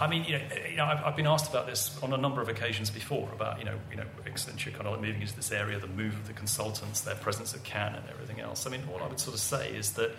I 0.00 0.06
mean, 0.06 0.24
you 0.24 0.32
know, 0.32 0.44
you 0.70 0.76
know 0.76 0.86
I've, 0.86 1.04
I've, 1.04 1.16
been 1.16 1.26
asked 1.26 1.50
about 1.50 1.66
this 1.66 1.98
on 2.02 2.14
a 2.14 2.16
number 2.16 2.40
of 2.40 2.48
occasions 2.48 2.88
before 2.88 3.28
about, 3.34 3.58
you 3.58 3.66
know, 3.66 3.78
you 3.90 3.98
know, 3.98 4.06
Accenture 4.24 4.72
kind 4.72 4.86
of 4.86 4.98
moving 5.00 5.20
into 5.20 5.36
this 5.36 5.52
area, 5.52 5.78
the 5.78 5.86
move 5.86 6.14
of 6.14 6.26
the 6.26 6.32
consultants, 6.32 7.02
their 7.02 7.16
presence 7.16 7.54
at 7.54 7.62
Cannes 7.64 7.96
and 7.96 8.08
everything 8.08 8.40
else. 8.40 8.66
I 8.66 8.70
mean, 8.70 8.82
all 8.90 9.02
I 9.02 9.08
would 9.08 9.20
sort 9.20 9.34
of 9.34 9.40
say 9.40 9.70
is 9.70 9.92
that, 9.92 10.12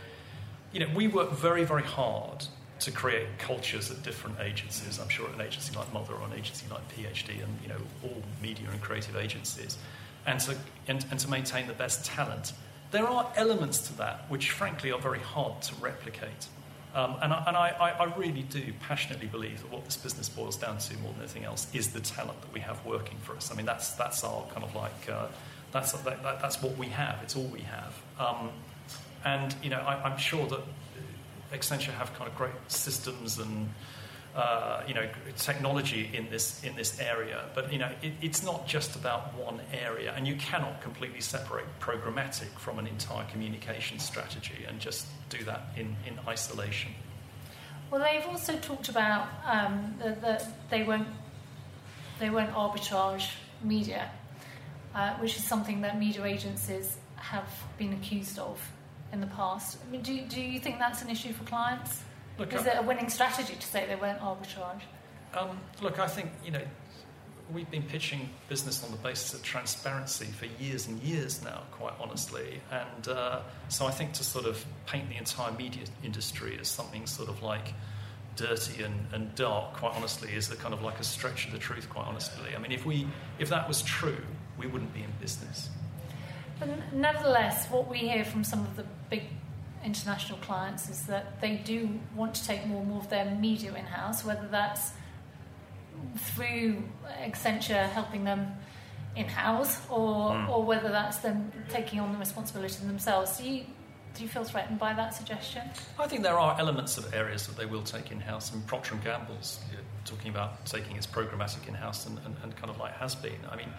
you 0.72 0.80
know, 0.80 0.88
we 0.94 1.08
work 1.08 1.32
very, 1.32 1.64
very 1.64 1.84
hard 1.84 2.46
to 2.82 2.92
create 2.92 3.28
cultures 3.40 3.90
at 3.90 4.04
different 4.04 4.40
agencies. 4.40 5.00
I'm 5.00 5.10
sure 5.10 5.28
at 5.28 5.36
an 5.36 5.42
agency 5.42 5.76
like 5.76 5.92
Mother 5.92 6.14
or 6.14 6.28
an 6.28 6.34
agency 6.34 6.68
like 6.70 6.82
PhD 6.96 7.44
and, 7.44 7.60
you 7.64 7.70
know, 7.70 7.82
all 8.04 8.22
media 8.42 8.68
and 8.72 8.80
creative 8.82 9.16
agencies, 9.16 9.80
and 10.28 10.40
to, 10.42 10.56
and, 10.88 11.04
and 11.10 11.20
to 11.20 11.30
maintain 11.30 11.66
the 11.66 11.74
best 11.74 12.06
talent. 12.06 12.54
There 12.92 13.08
are 13.08 13.32
elements 13.36 13.88
to 13.88 13.98
that 13.98 14.30
which, 14.30 14.52
frankly, 14.52 14.92
are 14.92 15.00
very 15.00 15.20
hard 15.20 15.62
to 15.64 15.76
replicate. 15.76 16.48
Um, 16.94 17.16
and 17.22 17.32
I, 17.32 17.44
and 17.48 17.56
I, 17.56 17.70
I, 18.00 18.16
really 18.18 18.42
do 18.42 18.74
passionately 18.82 19.28
believe 19.28 19.62
that 19.62 19.72
what 19.72 19.86
this 19.86 19.96
business 19.96 20.28
boils 20.28 20.58
down 20.58 20.78
to 20.78 20.98
more 20.98 21.14
than 21.14 21.22
anything 21.22 21.46
else 21.46 21.68
is 21.74 21.94
the 21.94 22.02
talent 22.02 22.42
that 22.42 22.54
we 22.54 22.60
have 22.60 22.86
working 22.86 23.18
for 23.20 23.34
us. 23.34 23.50
I 23.50 23.56
mean, 23.56 23.66
that's, 23.66 23.92
that's 23.92 24.26
our 24.26 24.44
kind 24.48 24.66
of 24.66 24.76
like, 24.76 25.10
uh, 25.10 25.28
that's, 25.72 25.94
that, 25.94 26.22
that, 26.22 26.42
that's 26.42 26.62
what 26.62 26.78
we 26.78 26.88
have, 26.88 27.20
it's 27.24 27.38
all 27.38 27.46
we 27.46 27.62
have. 27.62 27.94
Um, 28.20 28.50
and, 29.24 29.56
you 29.64 29.70
know, 29.70 29.78
I, 29.78 30.12
am 30.12 30.18
sure 30.18 30.46
that 30.48 30.60
Accenture 31.54 31.94
have 31.94 32.14
kind 32.16 32.30
of 32.30 32.36
great 32.36 32.52
systems 32.68 33.40
and, 33.40 33.70
uh, 34.36 34.82
you 34.88 34.94
know, 34.94 35.08
technology 35.38 36.10
in 36.14 36.30
this 36.30 36.64
in 36.64 36.76
this 36.76 37.00
area. 37.00 37.46
But 37.54 37.72
you 37.72 37.80
know, 37.80 37.90
it, 38.02 38.14
it's 38.22 38.44
not 38.44 38.68
just 38.68 38.96
about 38.96 39.34
one 39.38 39.60
area, 39.74 40.14
and 40.16 40.28
you 40.28 40.36
cannot 40.36 40.82
completely 40.82 41.22
separate 41.22 41.66
programmatic 41.80 42.50
from 42.58 42.80
an 42.80 42.88
entire 42.88 43.26
communication 43.26 44.00
strategy 44.00 44.66
and 44.68 44.80
just 44.80 45.08
do 45.30 45.44
that 45.44 45.62
in, 45.76 45.96
in 46.08 46.18
isolation. 46.28 46.92
Well, 47.90 48.02
they've 48.02 48.26
also 48.26 48.56
talked 48.58 48.88
about 48.88 49.28
um, 49.46 49.96
that 50.00 50.48
they 50.70 50.84
won't 50.84 51.08
they 52.20 52.30
won't 52.30 52.54
arbitrage 52.54 53.32
media, 53.64 54.10
uh, 54.96 55.16
which 55.16 55.36
is 55.36 55.44
something 55.44 55.82
that 55.82 56.00
media 56.00 56.24
agencies 56.24 56.98
have 57.16 57.50
been 57.78 57.94
accused 57.94 58.40
of 58.40 58.62
in 59.12 59.20
the 59.20 59.28
past. 59.28 59.78
I 59.86 59.92
mean, 59.92 60.02
do, 60.02 60.22
do 60.22 60.40
you 60.40 60.60
think 60.60 60.80
that's 60.80 61.02
an 61.02 61.10
issue 61.10 61.34
for 61.34 61.44
clients? 61.44 62.02
Look, 62.42 62.54
is 62.54 62.66
it 62.66 62.76
a 62.78 62.82
winning 62.82 63.10
strategy 63.10 63.54
to 63.54 63.68
say 63.68 63.86
they 63.88 63.96
weren't 63.96 64.20
arbitrage? 64.20 64.82
Um, 65.34 65.60
look, 65.82 66.00
I 66.00 66.08
think 66.08 66.32
you 66.44 66.52
know 66.52 66.64
we've 67.54 67.70
been 67.70 67.84
pitching 67.84 68.30
business 68.50 68.84
on 68.84 68.92
the 68.92 68.98
basis 68.98 69.34
of 69.34 69.44
transparency 69.44 70.26
for 70.26 70.48
years 70.62 70.88
and 70.88 71.02
years 71.04 71.44
now, 71.44 71.62
quite 71.72 71.94
honestly. 72.00 72.62
And 72.72 73.08
uh, 73.08 73.42
so 73.68 73.86
I 73.86 73.92
think 73.92 74.14
to 74.14 74.24
sort 74.24 74.46
of 74.46 74.66
paint 74.88 75.10
the 75.10 75.18
entire 75.18 75.52
media 75.52 75.84
industry 76.04 76.58
as 76.60 76.68
something 76.68 77.06
sort 77.06 77.30
of 77.30 77.44
like 77.44 77.74
dirty 78.36 78.84
and, 78.84 79.08
and 79.14 79.36
dark, 79.36 79.74
quite 79.74 79.94
honestly, 79.96 80.32
is 80.32 80.50
a 80.52 80.56
kind 80.56 80.74
of 80.74 80.82
like 80.82 81.00
a 81.00 81.04
stretch 81.04 81.46
of 81.46 81.52
the 81.52 81.60
truth, 81.60 81.90
quite 81.90 82.08
honestly. 82.08 82.56
I 82.56 82.60
mean, 82.60 82.72
if, 82.72 82.86
we, 82.86 83.08
if 83.38 83.50
that 83.50 83.68
was 83.68 83.82
true, 83.82 84.24
we 84.58 84.68
wouldn't 84.68 84.94
be 84.94 85.04
in 85.04 85.12
business. 85.20 85.70
But 86.60 86.70
nevertheless, 86.94 87.68
what 87.70 87.90
we 87.90 87.98
hear 87.98 88.24
from 88.24 88.44
some 88.44 88.62
of 88.62 88.76
the 88.76 88.86
big 89.10 89.24
international 89.84 90.38
clients 90.40 90.90
is 90.90 91.06
that 91.08 91.42
they 91.42 91.56
do 91.56 91.90
want 92.16 92.36
to 92.36 92.46
take 92.46 92.66
more 92.68 92.82
and 92.82 92.90
more 92.90 93.00
of 93.00 93.10
their 93.10 93.26
media 93.26 93.74
in 93.74 93.86
house, 93.86 94.24
whether 94.24 94.48
that's 94.48 94.92
through 96.18 96.84
Accenture 97.22 97.90
helping 97.90 98.24
them 98.24 98.52
in 99.16 99.28
house 99.28 99.82
or, 99.90 100.32
mm. 100.32 100.50
or 100.50 100.64
whether 100.64 100.90
that's 100.90 101.18
them 101.18 101.52
taking 101.70 102.00
on 102.00 102.12
the 102.14 102.18
responsibility 102.18 102.86
themselves. 102.86 103.38
Do 103.38 103.50
you, 103.50 103.66
do 104.16 104.24
you 104.24 104.30
feel 104.30 104.44
threatened 104.44 104.80
by 104.80 104.94
that 104.94 105.14
suggestion? 105.14 105.64
I 106.00 106.08
think 106.08 106.24
there 106.24 106.40
are 106.40 106.58
elements 106.60 106.98
of 106.98 107.14
areas 107.14 107.48
that 107.48 107.58
they 107.58 107.66
will 107.66 107.84
take 107.84 108.12
in 108.12 108.20
house, 108.20 108.54
and 108.54 108.66
Procter 108.68 108.96
and 108.96 109.04
Gamble's 109.04 109.60
talking 110.06 110.30
about 110.30 110.66
taking 110.66 110.96
its 110.96 111.06
programmatic 111.06 111.68
in 111.68 111.74
house 111.74 112.08
and, 112.08 112.18
and, 112.26 112.36
and, 112.44 112.56
kind 112.56 112.70
of 112.70 112.80
like 112.80 112.94
has 112.94 113.14
been. 113.14 113.38
I 113.50 113.56
mean, 113.56 113.70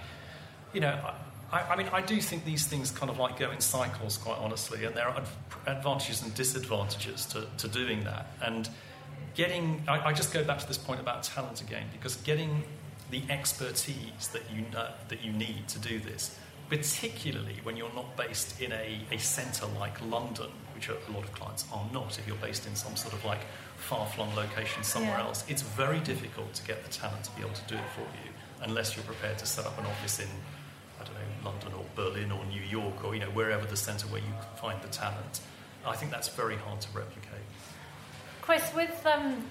you 0.73 0.81
know. 0.81 0.99
I, 1.53 1.61
I, 1.63 1.77
mean, 1.77 1.89
I 1.93 2.01
do 2.01 2.21
think 2.21 2.45
these 2.45 2.67
things 2.67 2.91
kind 2.91 3.11
of 3.11 3.19
like 3.19 3.39
go 3.39 3.51
in 3.51 3.61
cycles, 3.61 4.17
quite 4.17 4.39
honestly, 4.39 4.85
and 4.85 4.95
there 4.97 5.07
are 5.07 5.23
advantages 5.67 6.23
and 6.23 6.35
disadvantages 6.35 7.27
to, 7.27 7.47
to 7.59 7.69
doing 7.69 8.05
that. 8.05 8.27
And 8.43 8.69
getting, 9.35 9.85
I, 9.87 10.09
I, 10.09 10.13
just 10.13 10.33
go 10.33 10.43
back 10.43 10.59
to 10.61 10.67
this 10.67 10.79
point 10.79 11.01
about 11.01 11.23
talent 11.23 11.61
again, 11.61 11.87
because 11.93 12.17
getting 12.17 12.65
the 13.11 13.23
expertise 13.29 14.29
that 14.33 14.43
you 14.51 14.65
know, 14.73 14.89
that 15.09 15.23
you 15.23 15.33
need 15.33 15.69
to 15.69 15.79
do 15.79 16.01
this, 16.01 16.39
particularly 16.71 17.57
when 17.63 17.77
you're 17.77 17.93
not 17.95 18.17
based 18.17 18.59
in 18.61 18.73
a, 18.73 19.01
a 19.11 19.19
centre 19.19 19.67
like 19.79 20.01
London, 20.07 20.51
which 20.75 20.89
a 20.89 20.95
lot 21.13 21.23
of 21.23 21.33
clients 21.33 21.67
are 21.71 21.85
not. 21.93 22.19
If 22.19 22.27
you're 22.27 22.37
based 22.37 22.67
in 22.67 22.75
some 22.75 22.97
sort 22.97 23.13
of 23.13 23.23
like 23.27 23.41
far-flung 23.77 24.35
location 24.35 24.83
somewhere 24.83 25.19
yeah. 25.19 25.27
else, 25.27 25.45
it's 25.49 25.61
very 25.61 26.01
difficult 26.01 26.55
to 26.55 26.65
get 26.67 26.83
the 26.83 26.91
talent 26.91 27.25
to 27.25 27.31
be 27.33 27.43
able 27.43 27.53
to 27.53 27.67
do 27.67 27.75
it 27.75 27.91
for 27.95 28.01
you, 28.01 28.33
unless 28.63 28.97
you're 28.97 29.05
prepared 29.05 29.39
to 29.39 29.47
set 29.47 29.67
up 29.67 29.79
an 29.79 29.85
office 29.85 30.19
in 30.19 30.29
I 30.29 30.31
don't 30.31 30.39
know 30.39 30.52
London 31.45 31.73
or 31.75 31.85
Berlin 31.95 32.33
or 32.33 32.45
New 32.47 32.63
York 32.63 33.05
or 33.05 33.15
you 33.15 33.21
know 33.21 33.31
wherever 33.31 33.67
the 33.67 33.77
centre 33.77 34.07
where 34.09 34.21
you 34.21 34.33
find 34.57 34.81
the 34.83 34.89
talent. 34.89 35.41
I 35.87 35.97
think 35.97 36.13
that's 36.13 36.29
very 36.29 36.57
hard 36.57 36.81
to 36.81 36.89
replicate. 36.95 37.45
Chris, 38.41 38.73
with 38.75 39.07
um, 39.07 39.45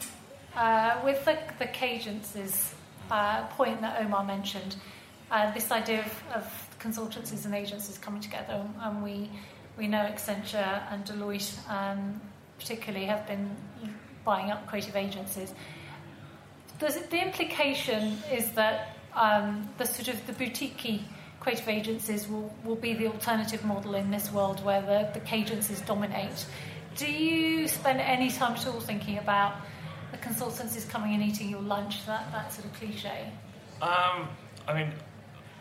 uh, 0.55 0.99
with 1.03 1.23
the, 1.25 1.37
the 1.59 1.65
Cagencies 1.65 2.73
uh, 3.09 3.45
point 3.47 3.81
that 3.81 4.01
Omar 4.01 4.23
mentioned, 4.23 4.75
uh, 5.29 5.51
this 5.53 5.71
idea 5.71 5.99
of, 5.99 6.23
of, 6.35 6.67
consultancies 6.79 7.45
and 7.45 7.53
agencies 7.53 7.97
coming 7.99 8.21
together, 8.21 8.65
and 8.81 9.03
we 9.03 9.29
we 9.77 9.87
know 9.87 9.99
Accenture 9.99 10.81
and 10.91 11.05
Deloitte 11.05 11.57
um, 11.69 12.19
particularly 12.57 13.05
have 13.05 13.27
been 13.27 13.55
buying 14.25 14.51
up 14.51 14.67
creative 14.67 14.95
agencies. 14.95 15.53
It, 16.81 17.09
the 17.09 17.21
implication 17.21 18.17
is 18.31 18.51
that 18.53 18.97
um, 19.15 19.69
the 19.77 19.85
sort 19.85 20.07
of 20.07 20.25
the 20.27 20.33
boutique 20.33 21.03
creative 21.41 21.67
agencies 21.67 22.29
will, 22.29 22.53
will 22.63 22.77
be 22.77 22.93
the 22.93 23.07
alternative 23.07 23.65
model 23.65 23.95
in 23.95 24.09
this 24.09 24.31
world 24.31 24.63
where 24.63 24.81
the, 24.81 25.19
the 25.19 25.35
agencies 25.35 25.81
dominate 25.81 26.45
do 26.95 27.11
you 27.11 27.67
spend 27.67 27.99
any 28.01 28.29
time 28.29 28.53
at 28.53 28.67
all 28.67 28.79
thinking 28.79 29.17
about 29.17 29.55
the 30.11 30.17
consultancies 30.17 30.87
coming 30.87 31.13
and 31.13 31.23
eating 31.23 31.49
your 31.49 31.61
lunch, 31.61 32.05
that, 32.05 32.31
that 32.31 32.51
sort 32.51 32.65
of 32.65 32.73
cliche? 32.73 33.31
Um, 33.81 34.27
I 34.67 34.73
mean, 34.73 34.91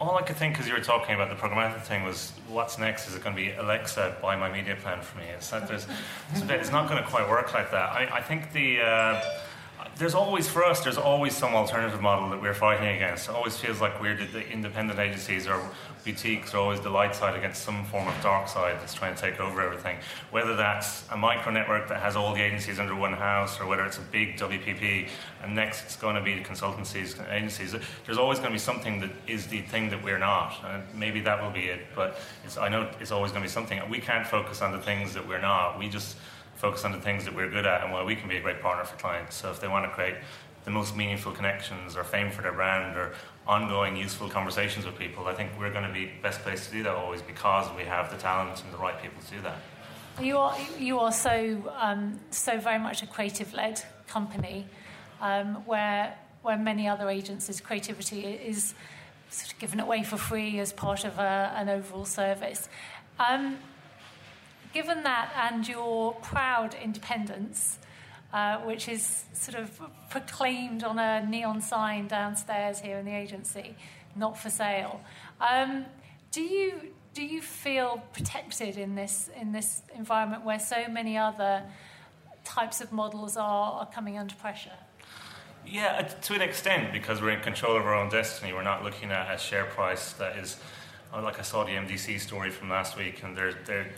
all 0.01 0.17
I 0.17 0.23
could 0.23 0.37
think 0.37 0.59
as 0.59 0.67
you 0.67 0.75
were 0.75 0.81
talking 0.81 1.15
about 1.15 1.29
the 1.29 1.37
programmatic 1.37 1.83
thing 1.83 2.03
was, 2.03 2.33
what's 2.49 2.79
next? 2.79 3.09
Is 3.09 3.15
it 3.15 3.23
going 3.23 3.37
to 3.37 3.41
be 3.41 3.53
Alexa 3.53 4.17
buy 4.21 4.37
my 4.37 4.51
media 4.51 4.77
plan 4.77 5.01
for 5.03 5.19
me? 5.19 5.25
It's, 5.37 5.53
not, 5.53 5.69
there's, 5.69 5.87
it's 6.35 6.73
not 6.73 6.89
going 6.89 7.03
to 7.03 7.09
quite 7.09 7.29
work 7.29 7.55
like 7.55 7.71
that. 7.71 7.91
I, 7.91 8.17
I 8.17 8.23
think 8.23 8.53
the 8.53 8.81
uh, 8.81 9.23
there's 10.01 10.15
always 10.15 10.49
for 10.49 10.65
us 10.65 10.83
there's 10.83 10.97
always 10.97 11.37
some 11.37 11.55
alternative 11.55 12.01
model 12.01 12.31
that 12.31 12.41
we're 12.41 12.55
fighting 12.55 12.89
against. 12.89 13.29
It 13.29 13.35
always 13.35 13.59
feels 13.59 13.83
like 13.83 14.01
we're 14.01 14.17
the, 14.17 14.49
independent 14.49 14.99
agencies 14.99 15.47
or 15.47 15.61
boutiques 16.07 16.55
are 16.55 16.57
always 16.57 16.81
the 16.81 16.89
light 16.89 17.15
side 17.15 17.37
against 17.37 17.63
some 17.63 17.85
form 17.85 18.09
of 18.09 18.23
dark 18.23 18.49
side 18.49 18.77
that's 18.81 18.95
trying 18.95 19.15
to 19.15 19.21
take 19.21 19.39
over 19.39 19.61
everything. 19.61 19.99
Whether 20.31 20.57
that's 20.57 21.07
a 21.11 21.19
micro 21.19 21.53
network 21.53 21.87
that 21.89 22.01
has 22.01 22.17
all 22.17 22.35
the 22.35 22.41
agencies 22.41 22.79
under 22.79 22.95
one 22.95 23.13
house 23.13 23.61
or 23.61 23.67
whether 23.67 23.85
it's 23.85 23.99
a 23.99 24.03
big 24.11 24.39
WPP 24.39 25.11
and 25.43 25.55
next 25.55 25.85
it's 25.85 25.97
going 25.97 26.17
to 26.17 26.23
be 26.23 26.35
the 26.35 26.45
consultancies 26.45 27.21
agencies 27.31 27.77
there's 28.07 28.19
always 28.19 28.39
going 28.39 28.51
to 28.51 28.55
be 28.55 28.59
something 28.59 29.01
that 29.01 29.11
is 29.27 29.49
the 29.49 29.61
thing 29.61 29.91
that 29.91 30.03
we're 30.03 30.19
not. 30.19 30.55
And 30.65 30.83
maybe 30.95 31.21
that 31.21 31.43
will 31.43 31.51
be 31.51 31.67
it 31.67 31.89
but 31.95 32.19
I 32.59 32.71
know 32.71 32.91
it's 33.01 33.13
always 33.13 33.33
going 33.33 33.43
to 33.43 33.49
be 33.49 33.53
something. 33.53 33.79
We 33.91 34.01
can't 34.01 34.27
focus 34.27 34.63
on 34.63 34.73
the 34.73 34.81
things 34.81 35.13
that 35.13 35.29
we're 35.29 35.43
not. 35.43 35.79
We 35.79 35.91
just 35.91 36.17
focus 36.61 36.85
on 36.85 36.93
the 36.93 37.01
things 37.01 37.25
that 37.25 37.35
we're 37.35 37.49
good 37.49 37.67
at 37.67 37.83
and 37.83 37.91
why 37.91 38.05
we 38.05 38.15
can 38.15 38.29
be 38.29 38.37
a 38.37 38.41
great 38.41 38.61
partner 38.61 38.85
for 38.85 38.97
clients. 38.97 39.35
So 39.35 39.51
if 39.51 39.61
they 39.61 39.69
want 39.69 39.87
to 39.87 39.91
create 39.91 40.17
the 40.67 40.71
most 40.71 40.95
meaningful 40.95 41.33
connections 41.33 41.97
or 41.97 42.05
fame 42.05 42.31
for 42.31 42.43
their 42.43 42.53
brand 42.53 42.99
or 42.99 43.15
ongoing 43.47 43.97
useful 43.97 44.29
conversations 44.29 44.85
with 44.85 44.99
people, 44.99 45.27
I 45.27 45.35
think 45.35 45.51
we're 45.59 45.73
going 45.73 45.87
to 45.87 45.93
be 45.93 46.11
best 46.23 46.41
placed 46.43 46.67
to 46.67 46.73
do 46.73 46.83
that 46.83 46.95
always 46.95 47.23
because 47.23 47.75
we 47.75 47.85
have 47.85 48.11
the 48.11 48.19
talent 48.19 48.63
and 48.63 48.73
the 48.73 48.77
right 48.77 49.01
people 49.01 49.23
to 49.23 49.31
do 49.31 49.41
that. 49.41 49.57
You 50.21 50.37
are 50.37 50.57
you 50.79 50.99
are 50.99 51.13
so 51.13 51.73
um, 51.79 52.21
so 52.31 52.59
very 52.59 52.79
much 52.79 53.03
a 53.03 53.07
creative 53.07 53.55
led 53.55 53.83
company, 54.07 54.67
um, 55.23 55.55
where 55.65 56.15
where 56.43 56.59
many 56.59 56.89
other 56.89 57.09
agencies 57.09 57.61
creativity 57.61 58.27
is 58.27 58.75
sort 59.31 59.53
of 59.53 59.59
given 59.59 59.81
away 59.81 60.03
for 60.03 60.19
free 60.19 60.59
as 60.59 60.73
part 60.73 61.05
of 61.05 61.19
a, 61.19 61.53
an 61.57 61.69
overall 61.71 62.05
service. 62.05 62.69
Um, 63.19 63.59
given 64.73 65.03
that 65.03 65.33
and 65.37 65.67
your 65.67 66.15
proud 66.15 66.75
independence, 66.75 67.79
uh, 68.33 68.59
which 68.59 68.89
is 68.89 69.25
sort 69.33 69.59
of 69.59 69.81
proclaimed 70.09 70.85
on 70.85 70.99
a 70.99 71.25
neon 71.27 71.61
sign 71.61 72.07
downstairs 72.07 72.81
here 72.81 72.99
in 72.99 73.05
the 73.05 73.15
agency, 73.15 73.77
not 74.17 74.39
for 74.39 74.51
sale, 74.51 75.01
um, 75.41 75.85
do 76.31 76.43
you 76.43 76.73
do 77.13 77.25
you 77.25 77.43
feel 77.43 78.03
protected 78.13 78.77
in 78.77 78.95
this 78.95 79.31
in 79.41 79.53
this 79.53 79.83
environment 79.97 80.45
where 80.45 80.61
so 80.61 80.87
many 80.89 81.19
other 81.19 81.65
types 82.45 82.81
of 82.81 82.93
models 82.93 83.37
are, 83.37 83.73
are 83.81 83.87
coming 83.87 84.17
under 84.19 84.35
pressure? 84.37 84.79
Yeah, 85.67 86.03
to 86.03 86.35
an 86.35 86.41
extent, 86.41 86.93
because 86.93 87.21
we're 87.21 87.31
in 87.31 87.43
control 87.43 87.77
of 87.77 87.85
our 87.85 87.95
own 87.95 88.09
destiny. 88.09 88.53
We're 88.53 88.63
not 88.63 88.83
looking 88.83 89.11
at 89.11 89.35
a 89.35 89.39
share 89.39 89.67
price 89.67 90.13
that 90.15 90.37
is 90.37 90.57
like 91.13 91.39
I 91.39 91.43
saw 91.43 91.65
the 91.65 91.73
MDC 91.73 92.21
story 92.21 92.51
from 92.51 92.69
last 92.69 92.97
week, 92.97 93.23
and 93.23 93.37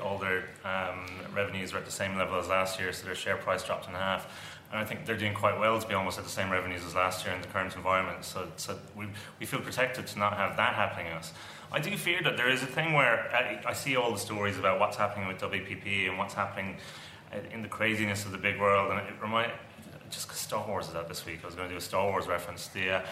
all 0.00 0.18
their 0.18 0.48
um, 0.64 1.06
revenues 1.34 1.72
are 1.74 1.78
at 1.78 1.84
the 1.84 1.90
same 1.90 2.16
level 2.16 2.38
as 2.38 2.48
last 2.48 2.80
year, 2.80 2.92
so 2.92 3.04
their 3.04 3.14
share 3.14 3.36
price 3.36 3.62
dropped 3.62 3.86
in 3.86 3.94
half. 3.94 4.26
And 4.70 4.80
I 4.80 4.84
think 4.86 5.04
they're 5.04 5.18
doing 5.18 5.34
quite 5.34 5.58
well 5.60 5.78
to 5.78 5.86
be 5.86 5.92
almost 5.92 6.16
at 6.16 6.24
the 6.24 6.30
same 6.30 6.50
revenues 6.50 6.82
as 6.86 6.94
last 6.94 7.26
year 7.26 7.34
in 7.34 7.42
the 7.42 7.48
current 7.48 7.76
environment. 7.76 8.24
So, 8.24 8.48
so 8.56 8.78
we, 8.96 9.06
we 9.38 9.44
feel 9.44 9.60
protected 9.60 10.06
to 10.06 10.18
not 10.18 10.38
have 10.38 10.56
that 10.56 10.74
happening 10.74 11.12
to 11.12 11.18
us. 11.18 11.34
I 11.70 11.80
do 11.80 11.94
fear 11.98 12.22
that 12.22 12.38
there 12.38 12.48
is 12.48 12.62
a 12.62 12.66
thing 12.66 12.94
where 12.94 13.30
I, 13.34 13.60
I 13.70 13.72
see 13.74 13.96
all 13.96 14.10
the 14.10 14.18
stories 14.18 14.58
about 14.58 14.80
what's 14.80 14.96
happening 14.96 15.28
with 15.28 15.38
WPP 15.38 16.08
and 16.08 16.16
what's 16.16 16.34
happening 16.34 16.76
in 17.52 17.60
the 17.62 17.68
craziness 17.68 18.24
of 18.24 18.32
the 18.32 18.38
big 18.38 18.58
world, 18.58 18.90
and 18.90 19.00
it 19.00 19.14
reminds 19.20 19.52
just 20.10 20.28
because 20.28 20.40
Star 20.40 20.66
Wars 20.66 20.88
is 20.88 20.94
out 20.94 21.08
this 21.08 21.24
week, 21.24 21.40
I 21.42 21.46
was 21.46 21.54
going 21.54 21.68
to 21.68 21.74
do 21.74 21.78
a 21.78 21.80
Star 21.80 22.06
Wars 22.06 22.26
reference. 22.26 22.68
The 22.68 22.90
uh, 22.90 23.02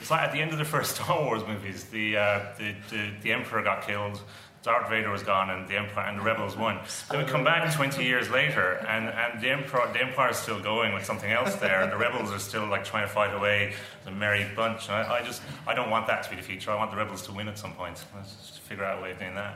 it's 0.00 0.10
like 0.10 0.22
at 0.22 0.32
the 0.32 0.40
end 0.40 0.52
of 0.52 0.58
the 0.58 0.64
first 0.64 0.96
Star 0.96 1.22
Wars 1.22 1.42
movies, 1.46 1.84
the, 1.84 2.16
uh, 2.16 2.46
the, 2.58 2.74
the, 2.90 3.10
the, 3.22 3.32
Emperor 3.32 3.62
got 3.62 3.86
killed, 3.86 4.20
Darth 4.62 4.90
Vader 4.90 5.10
was 5.10 5.22
gone, 5.22 5.50
and 5.50 5.68
the 5.68 5.76
Empire 5.76 6.08
and 6.08 6.18
the 6.18 6.22
Rebels 6.22 6.56
won. 6.56 6.80
Then 7.10 7.24
we 7.24 7.30
come 7.30 7.44
back 7.44 7.72
20 7.74 8.04
years 8.04 8.28
later, 8.28 8.72
and, 8.88 9.08
and 9.08 9.40
the, 9.40 9.50
Emperor, 9.50 9.88
the 9.92 10.00
Empire 10.00 10.30
is 10.30 10.36
still 10.36 10.60
going 10.60 10.94
with 10.94 11.04
something 11.04 11.30
else 11.30 11.54
there, 11.56 11.82
and 11.82 11.92
the 11.92 11.96
Rebels 11.96 12.32
are 12.32 12.38
still 12.38 12.66
like 12.66 12.84
trying 12.84 13.06
to 13.06 13.12
fight 13.12 13.34
away 13.34 13.74
a 14.06 14.10
merry 14.10 14.46
bunch. 14.56 14.88
And 14.88 14.96
I, 14.96 15.18
I 15.18 15.22
just 15.22 15.42
I 15.66 15.74
don't 15.74 15.90
want 15.90 16.06
that 16.08 16.24
to 16.24 16.30
be 16.30 16.36
the 16.36 16.42
future. 16.42 16.70
I 16.70 16.74
want 16.74 16.90
the 16.90 16.96
Rebels 16.96 17.22
to 17.22 17.32
win 17.32 17.48
at 17.48 17.58
some 17.58 17.72
point. 17.74 18.04
Let's 18.16 18.34
just 18.48 18.60
figure 18.60 18.84
out 18.84 18.98
a 18.98 19.02
way 19.02 19.12
of 19.12 19.18
doing 19.18 19.34
that. 19.36 19.54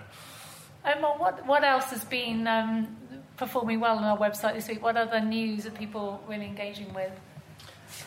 Um, 0.84 1.02
what, 1.02 1.46
what 1.46 1.62
else 1.62 1.90
has 1.90 2.04
been 2.04 2.46
um, 2.46 2.96
performing 3.36 3.80
well 3.80 3.98
on 3.98 4.04
our 4.04 4.18
website 4.18 4.54
this 4.54 4.68
week? 4.68 4.82
What 4.82 4.96
other 4.96 5.20
news 5.20 5.66
are 5.66 5.70
people 5.70 6.22
really 6.28 6.46
engaging 6.46 6.92
with? 6.92 7.12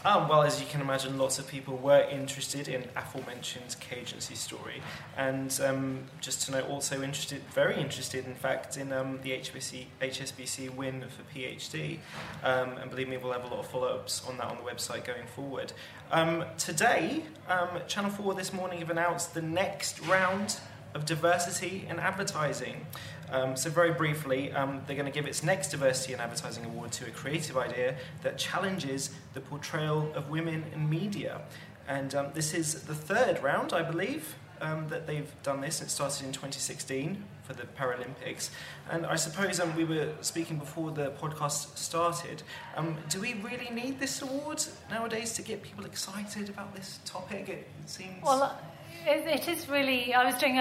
Um, 0.03 0.27
well, 0.27 0.43
as 0.43 0.59
you 0.59 0.67
can 0.67 0.81
imagine, 0.81 1.17
lots 1.17 1.39
of 1.39 1.47
people 1.47 1.77
were 1.77 2.01
interested 2.01 2.67
in 2.67 2.83
aforementioned 2.95 3.75
Cagency 3.79 4.35
story, 4.35 4.81
and 5.17 5.59
um, 5.63 6.03
just 6.21 6.45
to 6.45 6.51
note, 6.51 6.69
also 6.69 7.01
interested, 7.01 7.41
very 7.53 7.79
interested, 7.79 8.25
in 8.25 8.35
fact, 8.35 8.77
in 8.77 8.91
um, 8.91 9.19
the 9.23 9.31
HSBC, 9.31 9.85
HSBC 10.01 10.75
win 10.75 11.03
for 11.09 11.23
PhD. 11.37 11.99
Um, 12.43 12.77
and 12.77 12.89
believe 12.89 13.07
me, 13.07 13.17
we'll 13.17 13.33
have 13.33 13.45
a 13.45 13.47
lot 13.47 13.59
of 13.59 13.67
follow-ups 13.67 14.27
on 14.27 14.37
that 14.37 14.45
on 14.45 14.57
the 14.57 14.63
website 14.63 15.05
going 15.05 15.27
forward. 15.27 15.73
Um, 16.11 16.45
today, 16.57 17.23
um, 17.49 17.69
Channel 17.87 18.11
4 18.11 18.35
this 18.35 18.53
morning 18.53 18.79
have 18.79 18.89
announced 18.89 19.33
the 19.33 19.41
next 19.41 19.99
round 20.01 20.59
of 20.95 21.05
diversity 21.05 21.85
in 21.89 21.99
advertising. 21.99 22.87
Um, 23.31 23.55
so, 23.55 23.69
very 23.69 23.91
briefly, 23.91 24.51
um, 24.51 24.81
they're 24.85 24.95
going 24.95 25.11
to 25.11 25.11
give 25.11 25.25
its 25.25 25.43
next 25.43 25.69
Diversity 25.69 26.13
in 26.13 26.19
Advertising 26.19 26.65
Award 26.65 26.91
to 26.93 27.07
a 27.07 27.11
creative 27.11 27.57
idea 27.57 27.95
that 28.21 28.37
challenges 28.37 29.09
the 29.33 29.41
portrayal 29.41 30.11
of 30.13 30.29
women 30.29 30.63
in 30.73 30.89
media. 30.89 31.41
And 31.87 32.13
um, 32.15 32.27
this 32.33 32.53
is 32.53 32.83
the 32.83 32.95
third 32.95 33.41
round, 33.43 33.73
I 33.73 33.83
believe, 33.83 34.35
um, 34.61 34.87
that 34.89 35.07
they've 35.07 35.31
done 35.43 35.61
this. 35.61 35.81
It 35.81 35.89
started 35.89 36.25
in 36.25 36.31
2016 36.31 37.23
for 37.43 37.53
the 37.53 37.63
Paralympics. 37.63 38.49
And 38.89 39.05
I 39.05 39.15
suppose 39.15 39.59
um, 39.59 39.75
we 39.75 39.85
were 39.85 40.09
speaking 40.21 40.57
before 40.57 40.91
the 40.91 41.11
podcast 41.11 41.77
started. 41.77 42.43
Um, 42.75 42.97
do 43.09 43.19
we 43.19 43.35
really 43.35 43.69
need 43.69 43.99
this 43.99 44.21
award 44.21 44.63
nowadays 44.89 45.33
to 45.33 45.41
get 45.41 45.61
people 45.61 45.85
excited 45.85 46.49
about 46.49 46.75
this 46.75 46.99
topic? 47.05 47.49
It 47.49 47.67
seems. 47.85 48.23
Well, 48.23 48.57
it, 49.05 49.47
is 49.47 49.69
really. 49.69 50.13
I 50.13 50.25
was 50.25 50.35
doing 50.35 50.59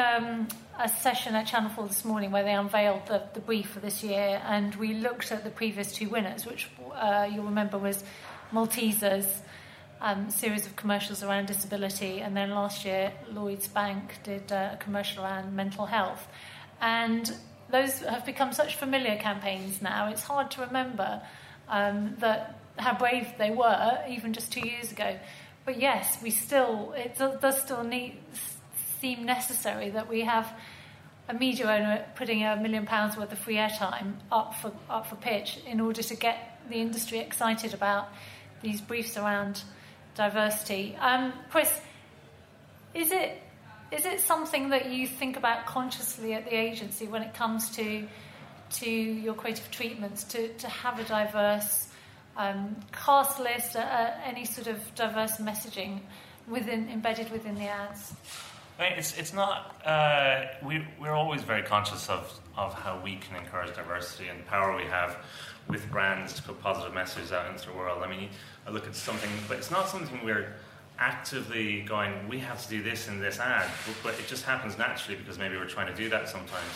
a 0.79 0.89
session 0.89 1.35
at 1.35 1.47
Channel 1.47 1.71
4 1.71 1.87
this 1.87 2.05
morning 2.05 2.31
where 2.31 2.43
they 2.43 2.53
unveiled 2.53 3.07
the, 3.07 3.23
the 3.33 3.41
brief 3.41 3.71
for 3.71 3.81
this 3.81 4.03
year, 4.03 4.43
and 4.47 4.75
we 4.75 4.95
looked 4.95 5.31
at 5.31 5.45
the 5.45 5.51
previous 5.51 5.93
two 5.93 6.09
winners, 6.09 6.47
which 6.47 6.69
uh, 6.95 7.29
you'll 7.31 7.45
remember 7.45 7.79
was 7.79 8.03
Maltesers. 8.53 9.27
Um, 10.01 10.29
series 10.29 10.67
of 10.67 10.77
commercials 10.77 11.23
around 11.23 11.47
disability, 11.47 12.21
and 12.21 12.37
then 12.37 12.51
last 12.51 12.85
year 12.85 13.13
Lloyds 13.33 13.69
Bank 13.69 14.19
did 14.23 14.53
uh, 14.53 14.71
a 14.73 14.77
commercial 14.77 15.25
around 15.25 15.55
mental 15.57 15.87
health, 15.87 16.27
and 16.81 17.33
those 17.71 18.01
have 18.01 18.27
become 18.27 18.53
such 18.53 18.77
familiar 18.77 19.17
campaigns 19.17 19.81
now. 19.81 20.09
It's 20.11 20.23
hard 20.23 20.51
to 20.53 20.63
remember 20.63 21.23
um, 21.69 22.17
that 22.19 22.59
how 22.77 22.99
brave 22.99 23.29
they 23.39 23.51
were 23.51 24.05
even 24.09 24.35
just 24.35 24.53
two 24.53 24.67
years 24.67 24.93
ago. 24.93 25.17
But 25.65 25.81
yes, 25.81 26.19
we 26.23 26.31
still 26.31 26.93
it 26.97 27.17
does 27.17 27.63
still 27.63 27.85
need, 27.85 28.19
seem 29.05 29.27
necessary 29.27 29.91
that 29.91 30.09
we 30.09 30.23
have 30.23 30.51
a 31.29 31.35
media 31.35 31.67
owner 31.67 32.03
putting 32.15 32.43
a 32.43 32.57
million 32.57 32.87
pounds 32.87 33.19
worth 33.19 33.31
of 33.31 33.39
free 33.39 33.57
airtime 33.57 34.15
up 34.33 34.55
for 34.55 34.73
up 34.89 35.07
for 35.07 35.17
pitch 35.17 35.59
in 35.67 35.79
order 35.79 36.03
to 36.03 36.17
get 36.17 36.37
the 36.71 36.77
industry 36.77 37.19
excited 37.19 37.75
about 37.75 38.09
these 38.63 38.81
briefs 38.81 39.19
around 39.19 39.63
diversity. 40.15 40.97
Um, 40.99 41.35
Chris, 41.51 41.71
is 42.95 43.13
it 43.13 43.43
is 43.93 44.07
it 44.07 44.21
something 44.21 44.71
that 44.71 44.91
you 44.91 45.07
think 45.07 45.37
about 45.37 45.67
consciously 45.67 46.33
at 46.33 46.47
the 46.47 46.55
agency 46.55 47.07
when 47.07 47.23
it 47.23 47.35
comes 47.35 47.71
to 47.77 48.09
to 48.81 48.91
your 48.91 49.35
creative 49.35 49.71
treatments 49.71 50.25
to, 50.33 50.49
to 50.55 50.69
have 50.69 50.99
a 50.99 51.05
diverse 51.05 51.89
um, 52.39 52.75
cast 52.91 53.39
list, 53.39 53.77
uh, 53.77 53.81
uh, 53.81 54.15
any 54.25 54.47
sort 54.47 54.67
of 54.67 54.79
diverse 54.95 55.37
messaging 55.37 56.01
within 56.49 56.89
embedded 56.89 57.31
within 57.31 57.55
the 57.55 57.69
ads? 57.69 58.15
I 58.79 58.83
mean, 58.83 58.93
it's 58.99 59.17
it's 59.17 59.33
not. 59.33 59.77
Uh, 59.85 60.47
we 60.65 60.85
we're 61.01 61.13
always 61.13 61.43
very 61.43 61.63
conscious 61.63 62.09
of 62.09 62.41
of 62.57 62.75
how 62.75 63.01
we 63.03 63.17
can 63.17 63.37
encourage 63.37 63.75
diversity 63.75 64.29
and 64.29 64.41
the 64.41 64.45
power 64.45 64.77
we 64.77 64.85
have 64.85 65.17
with 65.69 65.89
brands 65.91 66.35
to 66.35 66.43
put 66.43 66.61
positive 66.61 66.93
messages 66.93 67.33
out 67.33 67.51
into 67.51 67.67
the 67.67 67.73
world. 67.73 68.03
I 68.03 68.09
mean, 68.09 68.29
I 68.67 68.71
look 68.71 68.87
at 68.87 68.95
something, 68.95 69.31
but 69.49 69.59
it's 69.59 69.71
not 69.71 69.89
something 69.89 70.25
we're 70.25 70.55
actively 70.99 71.83
going. 71.83 72.29
We 72.29 72.39
have 72.41 72.63
to 72.65 72.69
do 72.69 72.83
this 72.83 73.09
in 73.09 73.21
this 73.21 73.39
ad, 73.39 73.71
but 74.03 74.15
it 74.19 74.27
just 74.27 74.45
happens 74.45 74.77
naturally 74.77 75.17
because 75.19 75.39
maybe 75.39 75.57
we're 75.57 75.67
trying 75.67 75.89
to 75.89 75.95
do 75.95 76.09
that 76.11 76.29
sometimes. 76.29 76.67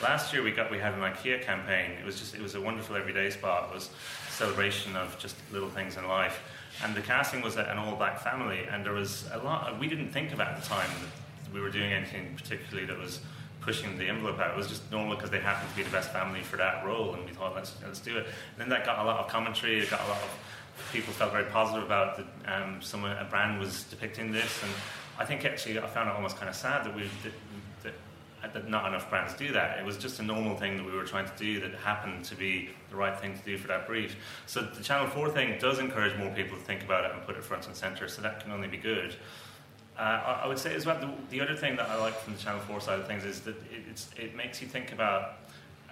Last 0.00 0.32
year 0.32 0.42
we 0.44 0.52
got 0.52 0.70
we 0.70 0.78
had 0.78 0.94
an 0.94 1.00
IKEA 1.00 1.42
campaign. 1.42 1.92
It 2.00 2.06
was 2.06 2.20
just 2.20 2.36
it 2.36 2.40
was 2.40 2.54
a 2.54 2.60
wonderful 2.60 2.94
everyday 2.94 3.30
spot. 3.30 3.70
It 3.70 3.74
was 3.74 3.90
a 4.28 4.32
celebration 4.32 4.94
of 4.94 5.18
just 5.18 5.34
little 5.52 5.70
things 5.70 5.96
in 5.96 6.06
life. 6.06 6.40
And 6.84 6.94
the 6.94 7.02
casting 7.02 7.42
was 7.42 7.56
an 7.56 7.78
all 7.78 7.96
black 7.96 8.20
family, 8.20 8.60
and 8.70 8.86
there 8.86 8.92
was 8.92 9.28
a 9.32 9.38
lot. 9.38 9.76
We 9.80 9.88
didn't 9.88 10.12
think 10.12 10.32
of 10.32 10.38
at 10.38 10.62
the 10.62 10.68
time 10.68 10.90
we 11.52 11.60
were 11.60 11.70
doing 11.70 11.92
anything 11.92 12.34
particularly 12.36 12.86
that 12.86 12.98
was 12.98 13.20
pushing 13.60 13.98
the 13.98 14.08
envelope 14.08 14.38
out. 14.38 14.52
It 14.52 14.56
was 14.56 14.68
just 14.68 14.90
normal 14.90 15.14
because 15.16 15.30
they 15.30 15.40
happened 15.40 15.70
to 15.70 15.76
be 15.76 15.82
the 15.82 15.90
best 15.90 16.10
family 16.10 16.42
for 16.42 16.56
that 16.56 16.84
role, 16.84 17.14
and 17.14 17.24
we 17.24 17.32
thought 17.32 17.54
let's 17.54 17.74
let's 17.84 18.00
do 18.00 18.16
it. 18.16 18.26
And 18.26 18.58
then 18.58 18.68
that 18.70 18.84
got 18.84 18.98
a 18.98 19.04
lot 19.04 19.18
of 19.20 19.28
commentary. 19.28 19.80
It 19.80 19.90
got 19.90 20.00
a 20.00 20.08
lot 20.08 20.22
of 20.22 20.38
people 20.92 21.12
felt 21.12 21.32
very 21.32 21.44
positive 21.44 21.82
about 21.84 22.16
that. 22.16 22.62
Um, 22.62 22.80
someone 22.80 23.12
a 23.12 23.24
brand 23.24 23.58
was 23.58 23.84
depicting 23.84 24.32
this, 24.32 24.62
and 24.62 24.72
I 25.18 25.24
think 25.24 25.44
actually 25.44 25.78
I 25.78 25.86
found 25.86 26.08
it 26.08 26.14
almost 26.14 26.36
kind 26.36 26.48
of 26.48 26.54
sad 26.54 26.84
that 26.86 26.94
we 26.94 27.10
that, 27.82 28.52
that 28.54 28.70
not 28.70 28.86
enough 28.86 29.10
brands 29.10 29.34
do 29.34 29.52
that. 29.52 29.78
It 29.78 29.84
was 29.84 29.96
just 29.96 30.20
a 30.20 30.22
normal 30.22 30.56
thing 30.56 30.76
that 30.76 30.86
we 30.86 30.92
were 30.92 31.04
trying 31.04 31.26
to 31.26 31.36
do 31.36 31.60
that 31.60 31.74
happened 31.74 32.24
to 32.26 32.36
be 32.36 32.70
the 32.90 32.96
right 32.96 33.18
thing 33.18 33.36
to 33.36 33.44
do 33.44 33.58
for 33.58 33.68
that 33.68 33.86
brief. 33.86 34.16
So 34.46 34.62
the 34.62 34.82
Channel 34.82 35.08
4 35.08 35.30
thing 35.30 35.58
does 35.58 35.78
encourage 35.78 36.16
more 36.16 36.30
people 36.30 36.56
to 36.56 36.62
think 36.62 36.82
about 36.82 37.04
it 37.04 37.12
and 37.12 37.22
put 37.26 37.36
it 37.36 37.44
front 37.44 37.66
and 37.66 37.74
centre, 37.74 38.08
so 38.08 38.22
that 38.22 38.40
can 38.40 38.52
only 38.52 38.68
be 38.68 38.76
good. 38.76 39.16
Uh, 39.98 40.42
I, 40.44 40.46
would 40.46 40.58
say 40.58 40.74
as 40.76 40.86
well, 40.86 41.00
the, 41.00 41.10
the, 41.30 41.40
other 41.40 41.56
thing 41.56 41.74
that 41.74 41.88
I 41.88 41.98
like 41.98 42.14
from 42.20 42.34
the 42.34 42.38
Channel 42.38 42.60
4 42.60 42.80
side 42.80 43.00
of 43.00 43.08
things 43.08 43.24
is 43.24 43.40
that 43.40 43.56
it, 43.72 44.06
it 44.16 44.36
makes 44.36 44.62
you 44.62 44.68
think 44.68 44.92
about 44.92 45.38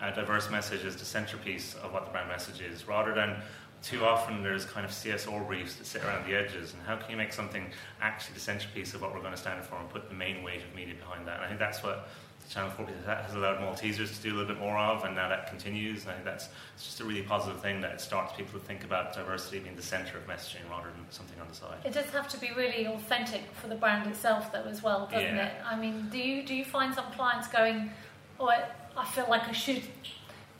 a 0.01 0.12
diverse 0.12 0.49
message 0.49 0.85
as 0.85 0.95
the 0.95 1.05
centrepiece 1.05 1.75
of 1.83 1.92
what 1.92 2.05
the 2.05 2.12
brand 2.12 2.29
message 2.29 2.61
is, 2.61 2.87
rather 2.87 3.12
than 3.12 3.37
too 3.83 4.05
often 4.05 4.45
there's 4.45 4.64
kind 4.64 4.87
of 4.87 4.92
CSR 4.92 5.45
briefs 5.47 5.75
that 5.77 5.87
sit 5.87 6.05
around 6.05 6.25
the 6.25 6.37
edges, 6.37 6.73
and 6.73 6.83
how 6.83 6.97
can 6.97 7.11
you 7.11 7.16
make 7.16 7.33
something 7.33 7.66
actually 8.01 8.35
the 8.35 8.40
centrepiece 8.40 8.95
of 8.95 9.03
what 9.03 9.12
we're 9.12 9.21
going 9.21 9.33
to 9.33 9.37
stand 9.38 9.64
for 9.64 9.75
and 9.77 9.88
put 9.90 10.09
the 10.09 10.14
main 10.14 10.45
weight 10.45 10.62
of 10.62 10.73
media 10.75 10.95
behind 10.95 11.27
that? 11.27 11.37
And 11.37 11.45
I 11.45 11.49
think 11.49 11.59
that's 11.59 11.83
what 11.83 12.09
Channel 12.48 12.70
4 12.70 12.87
has 13.06 13.35
allowed 13.35 13.59
Maltesers 13.59 14.16
to 14.16 14.22
do 14.22 14.35
a 14.35 14.37
little 14.37 14.54
bit 14.54 14.59
more 14.59 14.78
of, 14.78 15.04
and 15.04 15.14
now 15.14 15.28
that 15.28 15.48
continues. 15.48 16.02
And 16.02 16.11
I 16.11 16.14
think 16.14 16.24
that's 16.24 16.48
it's 16.74 16.85
just 16.85 17.00
a 17.00 17.04
really 17.04 17.22
positive 17.22 17.61
thing 17.61 17.80
that 17.80 17.92
it 17.92 18.00
starts 18.00 18.32
people 18.37 18.59
to 18.59 18.64
think 18.64 18.85
about 18.85 19.14
diversity 19.14 19.59
being 19.59 19.74
the 19.76 19.82
centre 19.82 20.16
of 20.18 20.26
messaging 20.26 20.68
rather 20.70 20.88
than 20.90 21.04
something 21.11 21.40
on 21.40 21.48
the 21.48 21.54
side. 21.54 21.78
It 21.85 21.92
does 21.92 22.06
have 22.06 22.28
to 22.28 22.38
be 22.38 22.50
really 22.56 22.87
authentic 22.87 23.42
for 23.54 23.68
the 23.68 23.74
brand 23.74 24.09
itself, 24.09 24.52
though, 24.52 24.64
as 24.64 24.82
well, 24.82 25.09
doesn't 25.11 25.37
yeah. 25.37 25.46
it? 25.46 25.52
I 25.64 25.76
mean, 25.76 26.09
do 26.11 26.18
you 26.18 26.44
do 26.44 26.54
you 26.54 26.64
find 26.64 26.94
some 26.94 27.06
clients 27.12 27.48
going, 27.48 27.90
"Oh, 28.38 28.48
I, 28.48 28.64
I 28.96 29.04
feel 29.06 29.26
like 29.28 29.48
I 29.48 29.52
should 29.52 29.82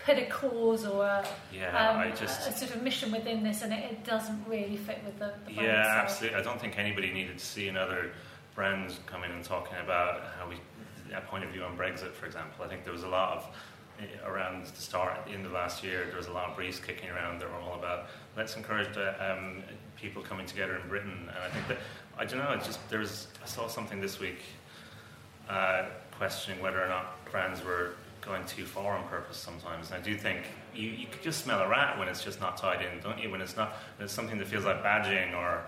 put 0.07 0.18
a 0.18 0.27
cause 0.27 0.87
or 0.87 1.05
a, 1.05 1.27
yeah, 1.53 1.77
um, 1.77 2.16
just, 2.16 2.49
a, 2.49 2.53
sort 2.53 2.75
of 2.75 2.83
mission 2.83 3.11
within 3.11 3.42
this, 3.42 3.62
and 3.62 3.72
it, 3.72 3.90
it 3.90 4.05
doesn't 4.05 4.40
really 4.46 4.77
fit 4.77 5.01
with 5.05 5.18
the, 5.18 5.33
the 5.46 5.55
brand 5.55 5.66
yeah, 5.66 6.01
absolutely. 6.03 6.38
I 6.38 6.42
don't 6.42 6.61
think 6.61 6.79
anybody 6.79 7.12
needed 7.12 7.38
to 7.38 7.44
see 7.44 7.66
another 7.66 8.12
brand 8.55 8.94
come 9.07 9.25
in 9.25 9.33
and 9.33 9.44
talking 9.44 9.77
about 9.83 10.22
how 10.38 10.49
we 10.49 10.57
a 11.14 11.21
point 11.21 11.45
of 11.45 11.51
view 11.51 11.62
on 11.62 11.77
Brexit, 11.77 12.12
for 12.12 12.27
example. 12.27 12.64
I 12.64 12.69
think 12.69 12.85
there 12.85 12.92
was 12.92 13.03
a 13.03 13.09
lot 13.09 13.37
of 13.37 13.57
eh, 14.01 14.05
around 14.27 14.66
the 14.66 14.81
start 14.81 15.16
at 15.16 15.27
the 15.27 15.33
end 15.33 15.47
of 15.47 15.53
last 15.53 15.83
year. 15.83 16.05
There 16.07 16.16
was 16.16 16.27
a 16.27 16.33
lot 16.33 16.49
of 16.49 16.57
briefs 16.57 16.81
kicking 16.81 17.11
around. 17.11 17.40
They 17.40 17.47
were 17.47 17.55
all 17.55 17.79
about 17.79 18.07
let's 18.37 18.57
encourage 18.57 18.95
the, 18.95 19.14
um, 19.33 19.62
people 19.97 20.23
coming 20.23 20.47
together 20.47 20.77
in 20.77 20.88
Britain. 20.88 21.29
And 21.29 21.38
I 21.38 21.49
think 21.49 21.69
that 21.69 21.79
I 22.19 22.25
don't 22.25 22.38
know. 22.38 22.53
It's 22.53 22.66
just 22.66 22.81
there's 22.88 23.29
I 23.42 23.47
saw 23.47 23.69
something 23.69 24.01
this 24.01 24.21
week 24.21 24.40
uh, 25.49 25.87
questioning 26.12 26.61
whether 26.62 26.83
or 26.83 26.88
not 26.88 27.25
brands 27.31 27.64
were 27.64 27.92
going 28.21 28.45
too 28.47 28.64
far 28.64 28.97
on 28.97 29.07
purpose 29.09 29.37
sometimes. 29.37 29.90
And 29.90 30.01
I 30.01 30.05
do 30.05 30.16
think 30.16 30.42
you, 30.75 30.90
you 30.90 31.07
could 31.07 31.23
just 31.23 31.45
smell 31.45 31.61
a 31.61 31.69
rat 31.69 31.99
when 31.99 32.09
it's 32.09 32.25
just 32.25 32.40
not 32.40 32.57
tied 32.57 32.85
in, 32.85 33.01
don't 33.01 33.21
you? 33.21 33.31
When 33.31 33.40
it's 33.40 33.57
not 33.57 33.77
when 33.97 34.05
it's 34.05 34.12
something 34.12 34.38
that 34.38 34.49
feels 34.49 34.64
like 34.64 34.83
badging 34.83 35.35
or 35.35 35.62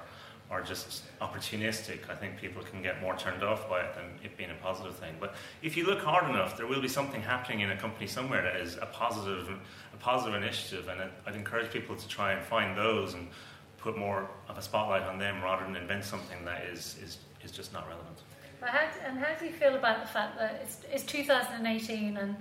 or 0.51 0.63
just 0.63 1.03
opportunistic, 1.21 2.09
I 2.09 2.15
think 2.15 2.39
people 2.39 2.63
can 2.63 2.83
get 2.83 3.03
more 3.03 3.17
turned 3.17 3.43
off 3.43 3.69
by 3.69 3.81
it 3.83 3.95
than 3.95 4.05
it 4.25 4.37
being 4.37 4.51
a 4.51 4.55
positive 4.63 4.97
thing. 4.97 5.15
But 5.21 5.35
if 5.63 5.77
you 5.77 5.85
look 5.85 6.01
hard 6.01 6.29
enough, 6.31 6.57
there 6.57 6.67
will 6.67 6.81
be 6.81 6.89
something 6.89 7.21
happening 7.21 7.61
in 7.61 7.71
a 7.71 7.77
company 7.77 8.07
somewhere 8.07 8.43
that 8.43 8.57
is 8.57 8.77
a 8.77 8.87
positive, 8.87 9.51
a 9.93 9.97
positive 9.99 10.41
initiative, 10.41 10.89
and 10.89 11.11
I'd 11.27 11.35
encourage 11.35 11.71
people 11.71 11.97
to 11.97 12.09
try 12.09 12.33
and 12.33 12.43
find 12.43 12.77
those 12.77 13.13
and 13.13 13.29
put 13.77 13.99
more 13.99 14.29
of 14.49 14.57
a 14.57 14.63
spotlight 14.63 15.03
on 15.03 15.19
them 15.19 15.43
rather 15.43 15.65
than 15.65 15.77
invent 15.77 16.05
something 16.05 16.45
that 16.47 16.65
is, 16.65 16.97
is, 17.03 17.19
is 17.45 17.51
just 17.51 17.73
not 17.73 17.87
relevant. 17.87 18.19
But 18.61 18.71
how, 18.71 18.89
and 19.07 19.19
how 19.19 19.39
do 19.39 19.45
you 19.45 19.53
feel 19.53 19.77
about 19.77 20.01
the 20.01 20.09
fact 20.09 20.39
that 20.39 20.61
it's, 20.63 20.81
it's 20.91 21.05
2018 21.05 22.17
and, 22.17 22.37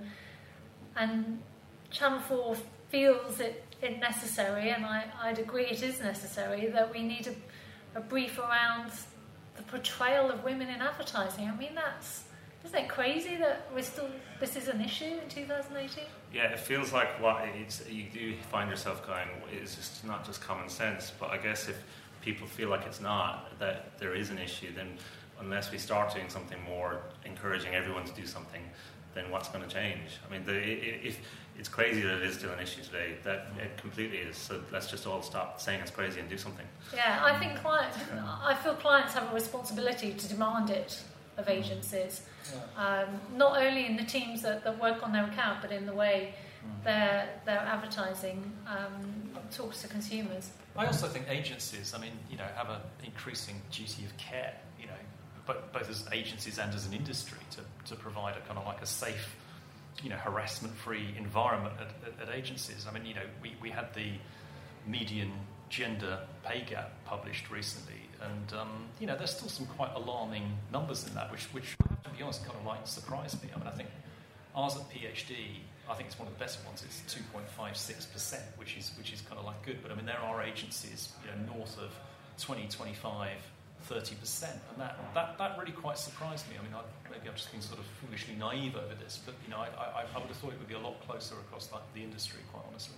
and 0.96 1.40
Channel 1.90 2.20
4 2.20 2.56
feels 2.88 3.38
it, 3.38 3.64
it 3.82 4.00
necessary, 4.00 4.70
and 4.70 4.84
I, 4.84 5.04
I'd 5.20 5.38
agree 5.38 5.66
it 5.66 5.82
is 5.82 6.00
necessary, 6.00 6.66
that 6.68 6.92
we 6.92 7.02
need 7.02 7.26
a 7.28 7.34
a 7.94 8.00
brief 8.00 8.38
around 8.38 8.90
the 9.56 9.62
portrayal 9.64 10.30
of 10.30 10.44
women 10.44 10.68
in 10.68 10.80
advertising. 10.80 11.48
I 11.48 11.56
mean, 11.56 11.74
that's 11.74 12.24
isn't 12.64 12.76
it 12.76 12.88
crazy 12.88 13.36
that 13.36 13.68
we're 13.74 13.82
still 13.82 14.08
this 14.40 14.56
is 14.56 14.68
an 14.68 14.80
issue 14.80 15.04
in 15.22 15.28
2018? 15.28 16.04
Yeah, 16.32 16.44
it 16.44 16.58
feels 16.58 16.92
like 16.92 17.20
what 17.20 17.44
it's 17.54 17.88
you 17.88 18.04
do 18.12 18.34
find 18.50 18.68
yourself 18.70 19.06
going. 19.06 19.28
It's 19.52 19.76
just 19.76 20.04
not 20.04 20.24
just 20.24 20.40
common 20.40 20.68
sense, 20.68 21.12
but 21.18 21.30
I 21.30 21.38
guess 21.38 21.68
if 21.68 21.82
people 22.20 22.46
feel 22.46 22.68
like 22.68 22.84
it's 22.86 23.00
not 23.00 23.58
that 23.58 23.98
there 23.98 24.14
is 24.14 24.30
an 24.30 24.38
issue, 24.38 24.72
then 24.74 24.98
unless 25.40 25.70
we 25.70 25.78
start 25.78 26.14
doing 26.14 26.28
something 26.28 26.60
more, 26.64 27.00
encouraging 27.24 27.74
everyone 27.74 28.04
to 28.04 28.12
do 28.12 28.26
something, 28.26 28.62
then 29.14 29.30
what's 29.30 29.48
going 29.48 29.66
to 29.66 29.72
change? 29.72 30.18
I 30.26 30.32
mean, 30.32 30.44
the, 30.44 30.56
if 31.06 31.18
it's 31.58 31.68
crazy 31.68 32.02
that 32.02 32.18
it 32.18 32.22
is 32.22 32.36
still 32.36 32.52
an 32.52 32.60
issue 32.60 32.82
today, 32.82 33.16
that 33.24 33.48
it 33.58 33.76
completely 33.78 34.18
is. 34.18 34.36
So 34.36 34.60
let's 34.72 34.88
just 34.90 35.06
all 35.06 35.22
stop 35.22 35.60
saying 35.60 35.80
it's 35.80 35.90
crazy 35.90 36.20
and 36.20 36.28
do 36.28 36.38
something. 36.38 36.66
Yeah, 36.94 37.20
I 37.24 37.38
think 37.38 37.56
clients, 37.56 37.98
I 38.42 38.54
feel 38.54 38.74
clients 38.74 39.14
have 39.14 39.30
a 39.30 39.34
responsibility 39.34 40.12
to 40.12 40.28
demand 40.28 40.70
it 40.70 41.02
of 41.36 41.48
agencies, 41.48 42.22
um, 42.76 43.20
not 43.36 43.60
only 43.60 43.86
in 43.86 43.96
the 43.96 44.04
teams 44.04 44.42
that, 44.42 44.64
that 44.64 44.80
work 44.80 45.02
on 45.02 45.12
their 45.12 45.24
account, 45.24 45.62
but 45.62 45.72
in 45.72 45.86
the 45.86 45.94
way 45.94 46.34
their 46.84 47.28
their 47.44 47.58
advertising 47.58 48.52
um, 48.66 49.30
talks 49.50 49.82
to 49.82 49.88
consumers. 49.88 50.50
I 50.76 50.86
also 50.86 51.08
think 51.08 51.26
agencies, 51.28 51.94
I 51.94 51.98
mean, 51.98 52.12
you 52.30 52.36
know, 52.36 52.46
have 52.54 52.70
an 52.70 52.80
increasing 53.04 53.60
duty 53.70 54.04
of 54.04 54.16
care, 54.16 54.54
you 54.80 54.86
know, 54.86 54.92
but 55.46 55.72
both 55.72 55.90
as 55.90 56.04
agencies 56.12 56.58
and 56.58 56.72
as 56.74 56.86
an 56.86 56.92
industry 56.92 57.38
to, 57.52 57.60
to 57.90 58.00
provide 58.00 58.36
a 58.36 58.40
kind 58.40 58.58
of 58.58 58.66
like 58.66 58.80
a 58.82 58.86
safe, 58.86 59.34
you 60.02 60.10
know, 60.10 60.16
harassment-free 60.16 61.14
environment 61.16 61.74
at, 61.80 62.22
at, 62.22 62.28
at 62.28 62.34
agencies. 62.34 62.86
I 62.88 62.92
mean, 62.92 63.06
you 63.06 63.14
know, 63.14 63.26
we, 63.42 63.56
we 63.60 63.70
had 63.70 63.92
the 63.94 64.12
median 64.86 65.32
gender 65.68 66.20
pay 66.44 66.64
gap 66.68 66.92
published 67.04 67.50
recently, 67.50 68.00
and 68.22 68.58
um, 68.58 68.84
you 69.00 69.06
know, 69.06 69.16
there's 69.16 69.34
still 69.34 69.48
some 69.48 69.66
quite 69.66 69.94
alarming 69.94 70.56
numbers 70.72 71.06
in 71.06 71.14
that, 71.14 71.30
which, 71.30 71.44
which 71.52 71.76
I 71.82 71.94
have 71.94 72.02
to 72.04 72.10
be 72.10 72.22
honest, 72.22 72.44
kind 72.44 72.58
of 72.58 72.64
like 72.64 72.86
surprised 72.86 73.42
me. 73.42 73.50
I 73.54 73.58
mean, 73.58 73.66
I 73.66 73.72
think 73.72 73.88
ours 74.54 74.76
at 74.76 74.88
PhD 74.90 75.60
I 75.90 75.94
think 75.94 76.08
it's 76.08 76.18
one 76.18 76.28
of 76.28 76.34
the 76.34 76.38
best 76.38 76.64
ones. 76.66 76.84
It's 76.84 77.00
2.56%, 77.14 78.40
which 78.58 78.76
is 78.76 78.92
which 78.98 79.12
is 79.12 79.22
kind 79.22 79.38
of 79.38 79.46
like 79.46 79.64
good. 79.64 79.78
But 79.82 79.90
I 79.90 79.94
mean, 79.94 80.04
there 80.04 80.18
are 80.18 80.42
agencies 80.42 81.12
you 81.24 81.30
know, 81.30 81.54
north 81.56 81.78
of 81.78 81.90
20, 82.38 82.68
25, 82.68 83.30
30%, 83.88 84.42
and 84.50 84.60
that, 84.78 84.98
that, 85.14 85.38
that 85.38 85.58
really 85.58 85.72
quite 85.72 85.98
surprised 85.98 86.48
me. 86.48 86.56
I 86.58 86.62
mean, 86.62 86.74
I, 86.74 86.82
maybe 87.10 87.28
I've 87.28 87.36
just 87.36 87.52
been 87.52 87.60
sort 87.60 87.78
of 87.78 87.86
foolishly 88.00 88.34
naive 88.34 88.76
over 88.76 88.94
this, 88.94 89.20
but 89.24 89.34
you 89.44 89.50
know, 89.50 89.58
I, 89.58 89.68
I, 89.78 90.04
I 90.14 90.18
would 90.18 90.28
have 90.28 90.36
thought 90.36 90.52
it 90.52 90.58
would 90.58 90.68
be 90.68 90.74
a 90.74 90.78
lot 90.78 91.00
closer 91.06 91.34
across 91.34 91.70
like, 91.72 91.82
the 91.94 92.02
industry, 92.02 92.40
quite 92.52 92.64
honestly. 92.68 92.96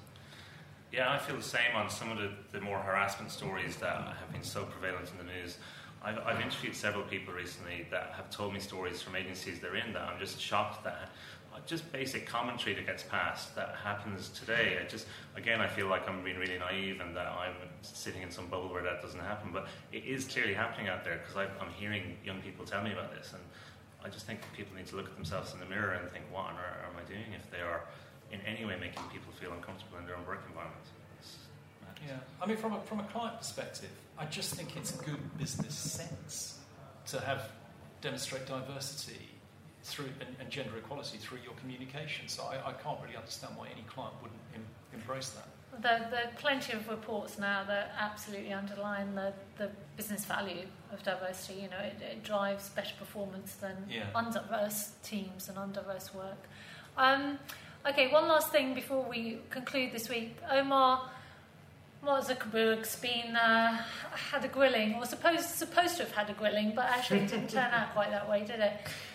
Yeah, 0.93 1.13
I 1.13 1.19
feel 1.19 1.37
the 1.37 1.43
same 1.43 1.77
on 1.77 1.89
some 1.89 2.11
of 2.11 2.19
the, 2.19 2.31
the 2.51 2.61
more 2.61 2.79
harassment 2.79 3.31
stories 3.31 3.77
that 3.77 3.97
have 3.97 4.33
been 4.33 4.43
so 4.43 4.65
prevalent 4.65 5.11
in 5.13 5.19
the 5.25 5.33
news. 5.33 5.59
I've, 6.03 6.19
I've 6.19 6.41
interviewed 6.41 6.75
several 6.75 7.05
people 7.05 7.35
recently 7.35 7.87
that 7.91 8.13
have 8.17 8.31
told 8.31 8.55
me 8.55 8.61
stories 8.61 9.03
from 9.03 9.15
agencies 9.15 9.61
they're 9.61 9.77
in 9.77 9.93
that 9.93 10.03
I'm 10.03 10.19
just 10.19 10.41
shocked 10.41 10.83
that 10.85 11.11
Uh, 11.53 11.59
just 11.67 11.91
basic 11.91 12.27
commentary 12.27 12.75
that 12.77 12.87
gets 12.87 13.03
passed 13.03 13.57
that 13.57 13.75
happens 13.83 14.29
today. 14.29 14.79
I 14.81 14.87
just, 14.87 15.07
again, 15.37 15.61
I 15.61 15.67
feel 15.67 15.89
like 15.89 16.09
I'm 16.09 16.23
being 16.23 16.39
really 16.39 16.59
naive 16.59 17.01
and 17.01 17.17
that 17.17 17.27
I'm 17.27 17.55
sitting 17.83 18.23
in 18.23 18.31
some 18.31 18.47
bubble 18.47 18.69
where 18.69 18.85
that 18.85 19.03
doesn't 19.03 19.21
happen. 19.21 19.51
But 19.53 19.67
it 19.93 20.05
is 20.05 20.27
clearly 20.27 20.55
happening 20.55 20.89
out 20.89 21.03
there 21.05 21.19
because 21.19 21.37
I'm 21.37 21.73
hearing 21.77 22.17
young 22.25 22.41
people 22.41 22.65
tell 22.65 22.83
me 22.85 22.93
about 22.93 23.13
this. 23.13 23.33
And 23.33 23.43
I 24.05 24.09
just 24.09 24.27
think 24.27 24.41
people 24.57 24.77
need 24.77 24.87
to 24.87 24.97
look 24.97 25.07
at 25.07 25.17
themselves 25.17 25.53
in 25.53 25.59
the 25.59 25.67
mirror 25.67 25.93
and 25.95 26.09
think, 26.11 26.25
what 26.31 26.47
on 26.47 26.55
earth 26.55 26.87
am 26.87 26.97
I 26.97 27.09
doing 27.09 27.35
if 27.35 27.51
they 27.51 27.61
are 27.61 27.83
in 28.31 28.41
any 28.43 28.65
way 28.65 28.77
making 28.79 29.03
people 29.13 29.33
feel 29.33 29.53
uncomfortable 29.53 29.99
in 29.99 30.07
their 30.07 30.17
own 30.17 30.27
work 30.27 30.43
environment? 30.47 30.87
Yeah, 32.07 32.15
I 32.41 32.47
mean, 32.47 32.57
from 32.57 32.73
a, 32.73 32.81
from 32.83 33.01
a 33.01 33.05
client 33.05 33.39
perspective, 33.39 33.91
I 34.19 34.25
just 34.27 34.55
think 34.55 34.77
it's 34.77 34.93
good 34.93 35.37
business 35.37 35.75
sense 35.75 36.59
to 37.09 37.21
have 37.21 37.51
demonstrate 38.01 38.47
diversity 38.47 39.30
through 39.83 40.07
and, 40.21 40.37
and, 40.41 40.51
gender 40.51 40.77
equality 40.77 41.19
through 41.19 41.39
your 41.45 41.55
communication. 41.55 42.29
So 42.29 42.45
I, 42.45 42.69
I, 42.69 42.73
can't 42.73 42.99
really 43.03 43.17
understand 43.17 43.57
why 43.57 43.69
any 43.69 43.83
client 43.83 44.15
wouldn't 44.23 44.41
em, 44.55 44.63
embrace 44.93 45.31
that. 45.31 45.49
There, 45.81 46.09
there, 46.11 46.25
are 46.27 46.37
plenty 46.37 46.73
of 46.73 46.89
reports 46.89 47.39
now 47.39 47.65
that 47.65 47.95
absolutely 47.99 48.53
underline 48.53 49.15
the, 49.15 49.33
the 49.57 49.71
business 49.97 50.25
value 50.25 50.67
of 50.93 51.03
diversity. 51.03 51.63
You 51.63 51.71
know, 51.71 51.79
it, 51.79 51.97
it 52.03 52.25
drives 52.25 52.69
better 52.71 52.95
performance 52.99 53.55
than 53.55 53.77
yeah. 53.89 54.07
undiverse 54.15 54.91
teams 55.03 55.49
and 55.49 55.57
undiverse 55.57 56.15
work. 56.15 56.49
Um, 56.99 57.39
okay, 57.89 58.13
one 58.13 58.29
last 58.29 58.51
thing 58.51 58.75
before 58.75 59.05
we 59.09 59.39
conclude 59.49 59.93
this 59.93 60.09
week. 60.09 60.37
Omar 60.51 61.09
Mark 62.03 62.25
Zuckerberg's 62.25 62.97
been 62.97 63.37
uh, 63.37 63.83
had 64.31 64.45
a 64.45 64.49
grilling, 64.49 64.95
or 64.95 65.05
supposed 65.05 65.45
supposed 65.45 65.99
to 65.99 66.05
have 66.05 66.13
had 66.13 66.31
a 66.31 66.33
grilling, 66.33 66.73
but 66.75 66.87
actually 66.87 67.21
it 67.21 67.29
didn't 67.29 67.51
turn 67.51 67.71
out 67.73 67.93
quite 67.93 68.11
that 68.11 68.29
way, 68.29 68.41
did 68.41 68.61
it? 68.61 68.73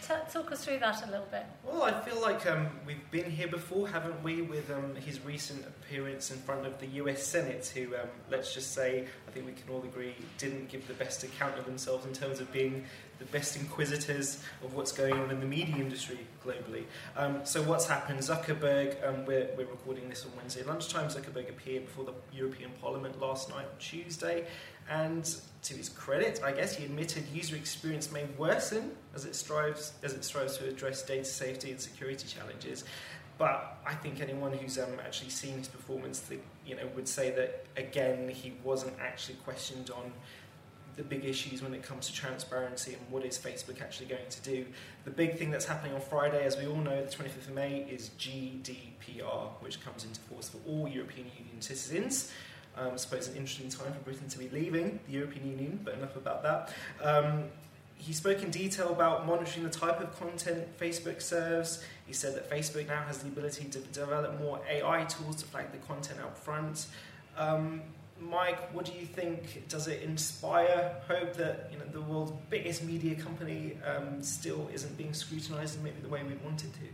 Talk 0.07 0.51
us 0.51 0.63
through 0.63 0.79
that 0.79 1.03
a 1.07 1.09
little 1.09 1.25
bit. 1.31 1.45
Well, 1.63 1.81
I 1.81 1.99
feel 2.01 2.21
like 2.21 2.45
um, 2.45 2.69
we've 2.85 3.09
been 3.09 3.29
here 3.29 3.47
before, 3.47 3.87
haven't 3.87 4.21
we, 4.23 4.43
with 4.43 4.69
um, 4.69 4.93
his 4.95 5.19
recent 5.25 5.65
appearance 5.65 6.29
in 6.29 6.37
front 6.37 6.67
of 6.67 6.79
the 6.79 6.85
U.S. 6.87 7.25
Senate, 7.25 7.71
who, 7.73 7.95
um, 7.95 8.07
let's 8.29 8.53
just 8.53 8.73
say, 8.73 9.07
I 9.27 9.31
think 9.31 9.47
we 9.47 9.53
can 9.53 9.73
all 9.73 9.83
agree, 9.83 10.13
didn't 10.37 10.69
give 10.69 10.87
the 10.87 10.93
best 10.93 11.23
account 11.23 11.57
of 11.57 11.65
themselves 11.65 12.05
in 12.05 12.13
terms 12.13 12.39
of 12.39 12.51
being 12.51 12.85
the 13.19 13.25
best 13.25 13.55
inquisitors 13.55 14.43
of 14.63 14.73
what's 14.73 14.91
going 14.91 15.13
on 15.13 15.31
in 15.31 15.39
the 15.39 15.45
media 15.45 15.75
industry 15.75 16.19
globally. 16.45 16.83
Um, 17.15 17.41
so 17.43 17.61
what's 17.61 17.87
happened? 17.87 18.19
Zuckerberg, 18.19 19.07
um, 19.07 19.25
we're, 19.25 19.49
we're 19.57 19.65
recording 19.65 20.09
this 20.09 20.25
on 20.25 20.31
Wednesday 20.37 20.63
lunchtime, 20.63 21.07
Zuckerberg 21.07 21.49
appeared 21.49 21.85
before 21.85 22.05
the 22.05 22.13
European 22.35 22.71
Parliament 22.81 23.19
last 23.19 23.49
night 23.49 23.65
on 23.65 23.79
Tuesday, 23.79 24.45
and 24.89 25.35
to 25.63 25.73
his 25.73 25.89
credit, 25.89 26.41
I 26.43 26.51
guess 26.51 26.75
he 26.75 26.85
admitted 26.85 27.23
user 27.33 27.55
experience 27.55 28.11
may 28.11 28.25
worsen 28.37 28.91
as 29.15 29.25
it 29.25 29.35
strives 29.35 29.93
as 30.03 30.13
it 30.13 30.23
strives 30.23 30.57
to 30.57 30.67
address 30.67 31.01
data 31.01 31.25
safety 31.25 31.71
and 31.71 31.79
security 31.79 32.27
challenges. 32.27 32.83
But 33.37 33.77
I 33.85 33.95
think 33.95 34.21
anyone 34.21 34.53
who's 34.53 34.77
um, 34.77 34.85
actually 35.03 35.31
seen 35.31 35.57
his 35.57 35.67
performance, 35.67 36.23
you 36.65 36.75
know, 36.75 36.87
would 36.95 37.07
say 37.07 37.31
that 37.31 37.65
again 37.75 38.29
he 38.29 38.53
wasn't 38.63 38.93
actually 38.99 39.35
questioned 39.43 39.89
on 39.89 40.13
the 40.95 41.03
big 41.03 41.25
issues 41.25 41.61
when 41.61 41.73
it 41.73 41.83
comes 41.83 42.07
to 42.07 42.13
transparency 42.13 42.93
and 42.93 43.01
what 43.09 43.25
is 43.25 43.37
Facebook 43.37 43.81
actually 43.81 44.07
going 44.07 44.27
to 44.29 44.41
do. 44.41 44.65
The 45.03 45.11
big 45.11 45.37
thing 45.37 45.51
that's 45.51 45.65
happening 45.65 45.93
on 45.93 46.01
Friday, 46.01 46.45
as 46.45 46.57
we 46.57 46.67
all 46.67 46.77
know, 46.77 47.03
the 47.03 47.11
25th 47.11 47.47
of 47.47 47.53
May, 47.53 47.85
is 47.89 48.11
GDPR, 48.17 49.49
which 49.59 49.83
comes 49.83 50.05
into 50.05 50.19
force 50.21 50.49
for 50.49 50.59
all 50.67 50.87
European 50.87 51.27
Union 51.37 51.61
citizens. 51.61 52.31
Um, 52.77 52.91
I 52.93 52.95
suppose 52.97 53.27
an 53.27 53.35
interesting 53.35 53.69
time 53.69 53.93
for 53.93 53.99
Britain 53.99 54.27
to 54.29 54.37
be 54.37 54.49
leaving 54.49 54.99
the 55.07 55.13
European 55.13 55.49
Union, 55.49 55.79
but 55.83 55.93
enough 55.95 56.15
about 56.15 56.43
that. 56.43 56.73
Um, 57.01 57.45
he 57.97 58.13
spoke 58.13 58.43
in 58.43 58.51
detail 58.51 58.89
about 58.89 59.25
monitoring 59.25 59.63
the 59.63 59.71
type 59.71 60.01
of 60.01 60.17
content 60.19 60.77
Facebook 60.77 61.21
serves. 61.21 61.83
He 62.05 62.13
said 62.13 62.35
that 62.35 62.49
Facebook 62.49 62.87
now 62.87 63.01
has 63.03 63.19
the 63.19 63.29
ability 63.29 63.65
to 63.65 63.79
develop 63.79 64.39
more 64.39 64.59
AI 64.69 65.05
tools 65.05 65.37
to 65.37 65.45
flag 65.45 65.71
the 65.71 65.77
content 65.79 66.19
out 66.19 66.37
front. 66.37 66.87
Um, 67.37 67.81
Mike, 68.19 68.73
what 68.73 68.85
do 68.85 68.93
you 68.93 69.05
think? 69.05 69.67
Does 69.67 69.87
it 69.87 70.01
inspire 70.01 70.95
hope 71.07 71.33
that 71.35 71.69
you 71.71 71.77
know 71.77 71.85
the 71.85 72.01
world's 72.01 72.31
biggest 72.49 72.83
media 72.83 73.15
company 73.15 73.77
um, 73.85 74.23
still 74.23 74.69
isn't 74.73 74.97
being 74.97 75.13
scrutinised 75.13 75.77
in 75.77 75.83
maybe 75.83 75.99
the 76.01 76.07
way 76.07 76.23
we 76.23 76.35
wanted 76.43 76.73
to? 76.73 76.87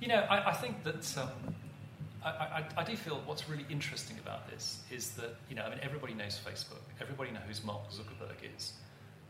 You 0.00 0.08
know, 0.08 0.26
I, 0.28 0.50
I 0.50 0.52
think 0.52 0.84
that 0.84 1.16
um, 1.18 1.54
I, 2.22 2.28
I, 2.28 2.64
I, 2.76 2.84
do 2.84 2.96
feel 2.96 3.22
what's 3.24 3.48
really 3.48 3.64
interesting 3.70 4.18
about 4.18 4.50
this 4.50 4.80
is 4.90 5.12
that 5.12 5.36
you 5.48 5.56
know, 5.56 5.62
I 5.62 5.70
mean, 5.70 5.80
everybody 5.82 6.12
knows 6.12 6.38
Facebook, 6.44 6.82
everybody 7.00 7.30
knows 7.30 7.60
who 7.60 7.66
Mark 7.66 7.90
Zuckerberg 7.90 8.56
is. 8.56 8.74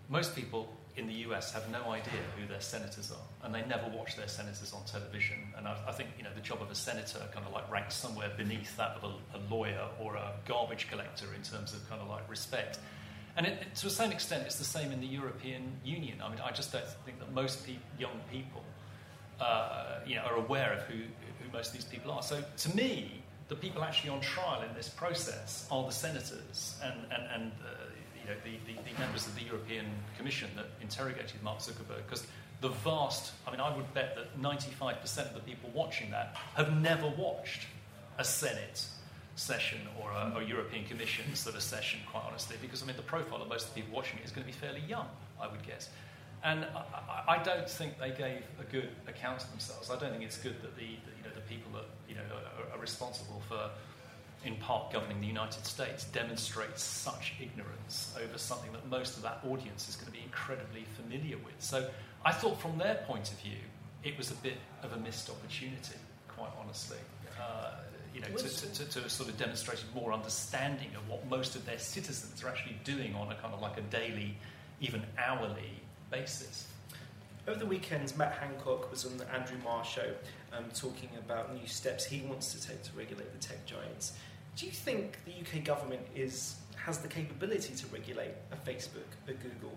Most 0.08 0.34
people 0.34 0.68
in 0.96 1.06
the 1.06 1.14
US 1.28 1.52
have 1.52 1.70
no 1.70 1.90
idea 1.90 2.20
who 2.38 2.46
their 2.46 2.60
senators 2.60 3.12
are, 3.12 3.46
and 3.46 3.54
they 3.54 3.62
never 3.66 3.88
watch 3.88 4.16
their 4.16 4.28
senators 4.28 4.72
on 4.72 4.84
television. 4.84 5.36
And 5.56 5.68
I, 5.68 5.76
I 5.88 5.92
think 5.92 6.10
you 6.16 6.24
know 6.24 6.30
the 6.34 6.40
job 6.40 6.62
of 6.62 6.70
a 6.70 6.74
senator 6.74 7.20
kind 7.34 7.46
of 7.46 7.52
like 7.52 7.70
ranks 7.70 7.94
somewhere 7.94 8.30
beneath 8.36 8.76
that 8.76 8.98
of 9.02 9.04
a, 9.04 9.38
a 9.38 9.40
lawyer 9.50 9.86
or 10.00 10.16
a 10.16 10.32
garbage 10.46 10.88
collector 10.88 11.26
in 11.34 11.42
terms 11.42 11.74
of 11.74 11.88
kind 11.88 12.00
of 12.00 12.08
like 12.08 12.28
respect. 12.30 12.78
And 13.36 13.46
it, 13.46 13.74
to 13.76 13.86
a 13.86 13.90
certain 13.90 14.12
extent, 14.12 14.44
it's 14.46 14.56
the 14.56 14.64
same 14.64 14.92
in 14.92 15.00
the 15.00 15.06
European 15.06 15.72
Union. 15.84 16.22
I 16.22 16.30
mean, 16.30 16.40
I 16.40 16.52
just 16.52 16.72
don't 16.72 16.86
think 17.04 17.18
that 17.18 17.30
most 17.32 17.66
pe- 17.66 17.76
young 17.98 18.18
people, 18.32 18.64
uh, 19.38 19.98
you 20.06 20.14
know, 20.14 20.22
are 20.22 20.36
aware 20.36 20.72
of 20.72 20.82
who, 20.84 20.94
who 20.94 21.52
most 21.52 21.68
of 21.68 21.74
these 21.74 21.84
people 21.84 22.12
are. 22.12 22.22
So 22.22 22.42
to 22.56 22.76
me, 22.76 23.22
the 23.48 23.54
people 23.54 23.84
actually 23.84 24.10
on 24.10 24.22
trial 24.22 24.62
in 24.62 24.74
this 24.74 24.88
process 24.88 25.68
are 25.70 25.84
the 25.84 25.92
senators 25.92 26.76
and, 26.82 26.94
and, 27.12 27.22
and 27.34 27.52
uh, 27.62 27.68
you 28.26 28.34
know, 28.34 28.40
the, 28.44 28.72
the, 28.72 28.78
the, 28.92 28.98
members 28.98 29.26
of 29.26 29.34
the 29.36 29.42
European 29.42 29.86
Commission 30.16 30.48
that 30.56 30.66
interrogated 30.80 31.42
Mark 31.42 31.58
Zuckerberg, 31.58 32.04
because 32.06 32.26
the 32.60 32.68
vast, 32.68 33.32
I 33.46 33.50
mean, 33.50 33.60
I 33.60 33.74
would 33.74 33.92
bet 33.94 34.16
that 34.16 34.40
95% 34.40 35.28
of 35.28 35.34
the 35.34 35.40
people 35.40 35.70
watching 35.72 36.10
that 36.10 36.36
have 36.54 36.76
never 36.80 37.06
watched 37.08 37.66
a 38.18 38.24
Senate 38.24 38.84
session 39.36 39.78
or 40.00 40.10
a, 40.10 40.44
European 40.44 40.86
Commission 40.86 41.34
sort 41.34 41.54
of 41.54 41.62
session, 41.62 42.00
quite 42.10 42.24
honestly, 42.26 42.56
because 42.60 42.82
I 42.82 42.86
mean, 42.86 42.96
the 42.96 43.02
profile 43.02 43.42
of 43.42 43.48
most 43.48 43.68
of 43.68 43.74
the 43.74 43.80
people 43.80 43.94
watching 43.94 44.18
it 44.18 44.24
is 44.24 44.32
going 44.32 44.46
to 44.46 44.52
be 44.52 44.58
fairly 44.58 44.82
young, 44.88 45.06
I 45.40 45.46
would 45.46 45.62
guess. 45.64 45.90
And 46.42 46.64
I, 46.64 47.36
I, 47.36 47.42
don't 47.42 47.68
think 47.68 47.98
they 47.98 48.10
gave 48.10 48.42
a 48.60 48.64
good 48.70 48.88
account 49.06 49.42
of 49.42 49.50
themselves. 49.50 49.90
I 49.90 49.98
don't 49.98 50.10
think 50.10 50.22
it's 50.22 50.38
good 50.38 50.60
that 50.62 50.76
the, 50.76 50.86
the 50.86 51.12
you 51.16 51.24
know, 51.24 51.34
the 51.34 51.40
people 51.42 51.70
that 51.72 51.86
you 52.08 52.14
know, 52.14 52.22
are, 52.22 52.76
are 52.76 52.80
responsible 52.80 53.42
for 53.48 53.70
in 54.46 54.56
part 54.56 54.92
governing 54.92 55.20
the 55.20 55.26
United 55.26 55.66
States, 55.66 56.04
demonstrates 56.04 56.82
such 56.82 57.34
ignorance 57.40 58.14
over 58.22 58.38
something 58.38 58.72
that 58.72 58.88
most 58.88 59.16
of 59.16 59.22
that 59.22 59.40
audience 59.48 59.88
is 59.88 59.96
going 59.96 60.06
to 60.06 60.12
be 60.12 60.22
incredibly 60.22 60.84
familiar 60.96 61.36
with. 61.38 61.54
So 61.58 61.88
I 62.24 62.32
thought, 62.32 62.60
from 62.60 62.78
their 62.78 62.96
point 63.06 63.30
of 63.32 63.38
view, 63.40 63.58
it 64.04 64.16
was 64.16 64.30
a 64.30 64.34
bit 64.36 64.58
of 64.82 64.92
a 64.92 64.96
missed 64.98 65.28
opportunity, 65.28 65.98
quite 66.28 66.50
honestly. 66.60 66.98
Uh, 67.40 67.72
you 68.14 68.20
know, 68.22 68.28
to, 68.28 68.48
to, 68.48 68.66
to, 68.72 69.02
to, 69.02 69.10
sort 69.10 69.28
of 69.28 69.36
demonstrate 69.36 69.84
more 69.94 70.10
understanding 70.10 70.88
of 70.96 71.06
what 71.06 71.28
most 71.28 71.54
of 71.54 71.66
their 71.66 71.78
citizens 71.78 72.42
are 72.42 72.48
actually 72.48 72.76
doing 72.82 73.14
on 73.14 73.30
a 73.30 73.34
kind 73.34 73.52
of 73.52 73.60
like 73.60 73.76
a 73.76 73.82
daily, 73.82 74.34
even 74.80 75.02
hourly 75.18 75.82
basis. 76.10 76.66
over 77.46 77.58
the 77.58 77.66
weekend, 77.66 78.16
Matt 78.16 78.32
Hancock 78.32 78.90
was 78.90 79.04
on 79.04 79.18
the 79.18 79.30
Andrew 79.34 79.58
Marr 79.62 79.84
show 79.84 80.14
um, 80.56 80.64
talking 80.74 81.10
about 81.18 81.54
new 81.54 81.66
steps 81.66 82.06
he 82.06 82.22
wants 82.22 82.54
to 82.54 82.66
take 82.66 82.82
to 82.84 82.90
regulate 82.96 83.32
the 83.32 83.46
tech 83.46 83.66
giants. 83.66 84.14
Do 84.56 84.64
you 84.64 84.72
think 84.72 85.18
the 85.26 85.32
UK 85.32 85.64
government 85.64 86.00
is 86.14 86.56
has 86.76 86.98
the 86.98 87.08
capability 87.08 87.74
to 87.74 87.86
regulate 87.88 88.30
a 88.52 88.56
Facebook, 88.56 89.10
a 89.28 89.32
Google? 89.32 89.72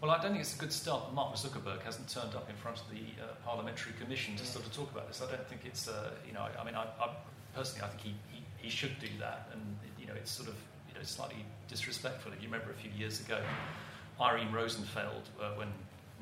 Well, 0.00 0.10
I 0.10 0.20
don't 0.22 0.32
think 0.32 0.40
it's 0.40 0.56
a 0.56 0.58
good 0.58 0.72
start 0.72 1.06
that 1.06 1.14
Mark 1.14 1.34
Zuckerberg 1.34 1.82
hasn't 1.82 2.08
turned 2.08 2.34
up 2.34 2.48
in 2.48 2.56
front 2.56 2.80
of 2.80 2.88
the 2.90 3.22
uh, 3.22 3.26
Parliamentary 3.44 3.92
Commission 4.00 4.34
to 4.36 4.46
sort 4.46 4.64
of 4.64 4.72
talk 4.72 4.90
about 4.90 5.08
this. 5.08 5.20
I 5.20 5.30
don't 5.30 5.46
think 5.46 5.62
it's, 5.64 5.88
uh, 5.88 6.10
you 6.26 6.32
know, 6.32 6.46
I, 6.58 6.64
mean, 6.64 6.74
I, 6.74 6.84
I, 7.00 7.10
personally, 7.54 7.84
I 7.84 7.88
think 7.88 8.00
he, 8.00 8.14
he, 8.30 8.42
he 8.56 8.70
should 8.70 8.98
do 8.98 9.08
that. 9.20 9.48
And, 9.52 9.60
you 10.00 10.06
know, 10.06 10.14
it's 10.14 10.30
sort 10.30 10.48
of, 10.48 10.54
you 10.88 10.94
know, 10.94 11.04
slightly 11.04 11.44
disrespectful. 11.68 12.32
If 12.32 12.42
you 12.42 12.48
remember 12.48 12.72
a 12.72 12.74
few 12.74 12.90
years 12.96 13.20
ago, 13.20 13.40
Irene 14.20 14.50
Rosenfeld, 14.52 15.28
uh, 15.40 15.50
when 15.56 15.68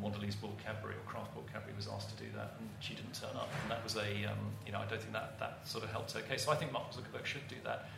Mondelez 0.02 0.40
bought 0.40 0.58
Cadbury 0.64 0.94
or 0.94 1.04
Kraft 1.06 1.34
bought 1.34 1.50
Cadbury 1.52 1.74
was 1.76 1.88
asked 1.88 2.16
to 2.16 2.24
do 2.24 2.30
that, 2.36 2.54
and 2.58 2.68
she 2.80 2.94
didn't 2.94 3.14
turn 3.14 3.36
up. 3.36 3.48
And 3.62 3.70
that 3.70 3.82
was 3.84 3.96
a, 3.96 4.24
um, 4.30 4.38
you 4.66 4.72
know, 4.72 4.78
I 4.78 4.86
don't 4.86 5.00
think 5.00 5.12
that, 5.12 5.38
that 5.38 5.66
sort 5.68 5.84
of 5.84 5.90
helped 5.90 6.12
her 6.12 6.20
case. 6.20 6.44
So 6.44 6.52
I 6.52 6.56
think 6.56 6.72
Mark 6.72 6.92
Zuckerberg 6.92 7.24
should 7.24 7.46
do 7.48 7.56
that. 7.64 7.88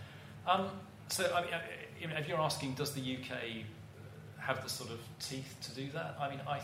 Um, 0.47 0.69
so, 1.09 1.33
I 1.35 1.43
mean, 1.43 1.55
uh, 1.55 2.19
if 2.19 2.29
you're 2.29 2.41
asking, 2.41 2.75
does 2.75 2.93
the 2.93 3.01
UK 3.01 3.65
have 4.39 4.63
the 4.63 4.69
sort 4.69 4.91
of 4.91 4.99
teeth 5.21 5.57
to 5.63 5.75
do 5.75 5.91
that? 5.93 6.17
I 6.21 6.31
mean, 6.31 6.41
I, 6.49 6.61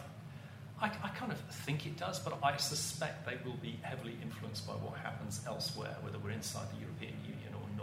I, 0.81 0.90
I, 1.03 1.09
kind 1.11 1.31
of 1.31 1.38
think 1.38 1.87
it 1.87 1.96
does, 1.96 2.18
but 2.18 2.38
I 2.42 2.57
suspect 2.57 3.27
they 3.27 3.37
will 3.44 3.59
be 3.62 3.79
heavily 3.83 4.16
influenced 4.22 4.66
by 4.66 4.72
what 4.74 4.98
happens 4.98 5.40
elsewhere, 5.46 5.96
whether 6.03 6.18
we're 6.18 6.31
inside 6.31 6.66
the 6.74 6.81
European 6.81 7.14
Union 7.22 7.27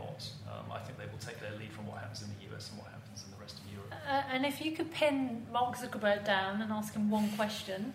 not. 0.05 0.29
Um, 0.51 0.71
I 0.71 0.79
think 0.79 0.97
they 0.97 1.05
will 1.05 1.19
take 1.19 1.39
their 1.39 1.51
lead 1.59 1.71
from 1.71 1.87
what 1.87 1.97
happens 1.97 2.21
in 2.21 2.29
the 2.29 2.55
US 2.55 2.69
and 2.69 2.79
what 2.79 2.87
happens 2.91 3.23
in 3.25 3.31
the 3.31 3.41
rest 3.41 3.59
of 3.59 3.65
Europe. 3.71 3.91
Uh, 4.09 4.21
and 4.31 4.45
if 4.45 4.63
you 4.63 4.71
could 4.71 4.91
pin 4.91 5.45
Mark 5.51 5.77
Zuckerberg 5.77 6.25
down 6.25 6.61
and 6.61 6.71
ask 6.71 6.93
him 6.93 7.09
one 7.09 7.29
question, 7.31 7.93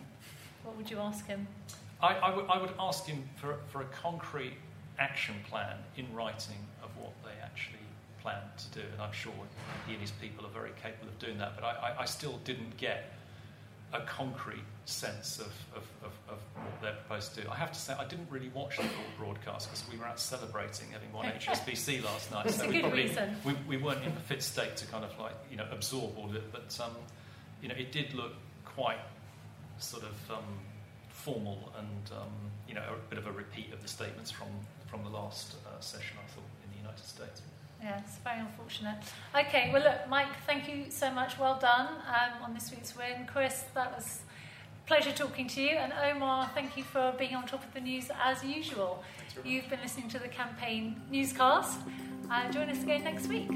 what 0.64 0.76
would 0.76 0.90
you 0.90 0.98
ask 0.98 1.26
him? 1.26 1.46
I, 2.02 2.16
I, 2.16 2.30
w- 2.30 2.48
I 2.48 2.60
would 2.60 2.72
ask 2.78 3.04
him 3.06 3.22
for, 3.36 3.56
for 3.68 3.82
a 3.82 3.86
concrete 3.86 4.54
action 4.98 5.34
plan 5.48 5.76
in 5.96 6.06
writing 6.14 6.58
of 6.82 6.90
what 6.96 7.12
they 7.24 7.40
actually 7.42 7.78
plan 8.22 8.40
to 8.58 8.80
do, 8.80 8.86
and 8.92 9.00
I'm 9.00 9.12
sure 9.12 9.32
he 9.86 9.94
and 9.94 10.00
his 10.00 10.10
people 10.12 10.44
are 10.44 10.50
very 10.50 10.72
capable 10.82 11.08
of 11.08 11.18
doing 11.18 11.38
that. 11.38 11.54
But 11.54 11.64
I, 11.64 11.70
I, 11.70 12.02
I 12.02 12.04
still 12.04 12.38
didn't 12.44 12.76
get 12.76 13.12
a 13.92 14.00
concrete 14.00 14.64
sense 14.84 15.38
of, 15.38 15.52
of, 15.74 15.84
of, 16.04 16.12
of, 16.28 16.38
what 16.54 16.82
they're 16.82 16.92
proposed 16.92 17.34
to 17.34 17.42
do. 17.42 17.48
I 17.50 17.56
have 17.56 17.72
to 17.72 17.78
say, 17.78 17.94
I 17.98 18.04
didn't 18.04 18.28
really 18.30 18.50
watch 18.54 18.76
the 18.76 18.84
full 18.84 19.04
broadcast 19.18 19.68
because 19.68 19.84
we 19.90 19.98
were 19.98 20.06
out 20.06 20.20
celebrating 20.20 20.88
having 20.92 21.12
won 21.12 21.26
HSBC 21.38 22.04
last 22.04 22.30
night. 22.30 22.44
That's 22.44 22.56
so 22.58 22.64
a 22.64 22.68
we 22.68 22.80
probably 22.80 23.02
reason. 23.02 23.36
We, 23.44 23.54
we 23.68 23.76
weren't 23.76 24.04
in 24.04 24.12
a 24.12 24.20
fit 24.20 24.42
state 24.42 24.76
to 24.76 24.86
kind 24.86 25.04
of 25.04 25.18
like 25.18 25.34
you 25.50 25.56
know 25.56 25.66
absorb 25.70 26.16
all 26.18 26.26
of 26.26 26.36
it. 26.36 26.52
But 26.52 26.78
um, 26.82 26.92
you 27.62 27.68
know, 27.68 27.74
it 27.74 27.92
did 27.92 28.14
look 28.14 28.32
quite 28.64 28.98
sort 29.78 30.04
of 30.04 30.30
um, 30.30 30.44
formal 31.08 31.72
and 31.78 32.18
um, 32.18 32.32
you 32.68 32.74
know 32.74 32.82
a 32.82 33.10
bit 33.10 33.18
of 33.18 33.26
a 33.26 33.32
repeat 33.32 33.72
of 33.72 33.82
the 33.82 33.88
statements 33.88 34.30
from 34.30 34.48
from 34.86 35.02
the 35.04 35.10
last 35.10 35.56
uh, 35.66 35.80
session. 35.80 36.16
I 36.16 36.30
thought 36.30 36.44
in 36.64 36.70
the 36.72 36.78
United 36.78 37.04
States. 37.04 37.42
Yeah, 37.82 37.98
it's 37.98 38.18
very 38.18 38.40
unfortunate. 38.40 38.98
Okay, 39.34 39.70
well, 39.72 39.82
look, 39.82 40.08
Mike, 40.08 40.28
thank 40.46 40.68
you 40.68 40.86
so 40.90 41.10
much. 41.10 41.38
Well 41.38 41.58
done 41.58 41.88
um, 41.88 42.42
on 42.42 42.54
this 42.54 42.70
week's 42.70 42.96
win. 42.96 43.26
Chris, 43.26 43.64
that 43.74 43.94
was 43.94 44.20
a 44.84 44.88
pleasure 44.88 45.12
talking 45.12 45.48
to 45.48 45.62
you. 45.62 45.70
And 45.70 45.92
Omar, 45.92 46.50
thank 46.54 46.76
you 46.76 46.84
for 46.84 47.14
being 47.18 47.34
on 47.34 47.46
top 47.46 47.64
of 47.64 47.72
the 47.72 47.80
news 47.80 48.10
as 48.22 48.44
usual. 48.44 49.02
You've 49.44 49.68
been 49.70 49.80
listening 49.82 50.08
to 50.10 50.18
the 50.18 50.28
campaign 50.28 51.00
newscast. 51.10 51.78
Uh, 52.30 52.50
join 52.52 52.68
us 52.68 52.82
again 52.82 53.04
next 53.04 53.28
week. 53.28 53.50